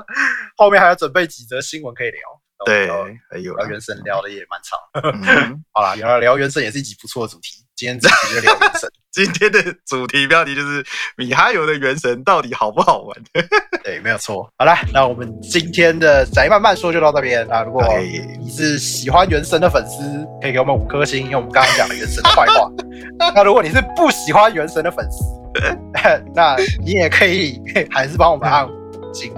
[0.56, 2.22] 后面还要准备几则新闻可以聊。
[2.66, 2.88] 对，
[3.32, 4.78] 还有原神聊的也蛮长。
[5.72, 7.66] 好啦，聊聊原神也是一集不错的主题。
[7.76, 8.88] 今天这集就聊原神。
[9.12, 10.86] 今天的主题标题就是
[11.18, 13.18] 米哈游的原神到底好不好玩？
[13.84, 14.47] 对，没有错。
[14.57, 17.45] 好啦，那我们今天的宅慢慢说就到这边。
[17.49, 17.84] 那如果
[18.39, 20.03] 你是喜欢原神的粉丝，
[20.41, 22.70] 可以给我们五颗星，因为我们刚刚讲了原神的坏话。
[23.34, 25.24] 那如果你是不喜欢原神的粉丝，
[26.36, 28.72] 那你也可以 还是帮我们按五
[29.14, 29.34] 星。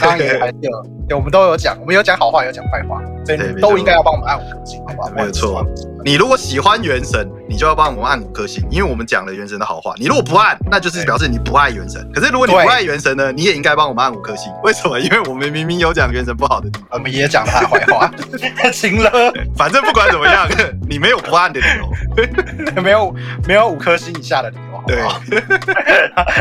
[0.00, 0.70] 刚刚也还有。
[1.08, 5.10] 对，我们都有讲，我们有讲好话，有讲坏话，所以你都应该要帮我们按五颗星，好不好？
[5.10, 5.64] 没有错。
[6.04, 9.94] 你如果喜欢原神，你就要帮我们按五颗星，因为我们讲了原神的好话。
[9.98, 12.06] 你如果不按，那就是表示你不爱原神。
[12.12, 14.52] 可是如果你不爱原神呢，你也应该帮我们按五颗星。
[14.62, 14.98] 为什么？
[15.00, 18.10] 因为我们明明有讲原神不好的地方，我们也讲他的坏话，
[18.72, 19.10] 行了。
[19.56, 20.46] 反正不管怎么样，
[20.88, 23.14] 你没有不按的理由， 没有
[23.46, 24.62] 没有五颗星以下的理由。
[24.86, 24.98] 对，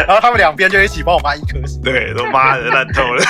[0.06, 1.82] 然后他们两边就一起帮我按一颗星。
[1.82, 3.24] 对，都妈的烂透了，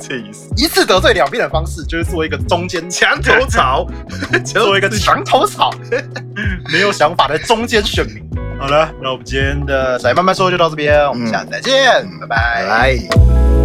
[0.00, 0.48] 气死！
[0.66, 3.86] 一次得罪两边的方式就是做一个中间墙头草，
[4.44, 5.70] 做一个墙头草，
[6.72, 8.20] 没有想法的中间选民。
[8.58, 13.55] 好了，那我们今天的宅慢慢说就到这边，我们下次再见，拜拜。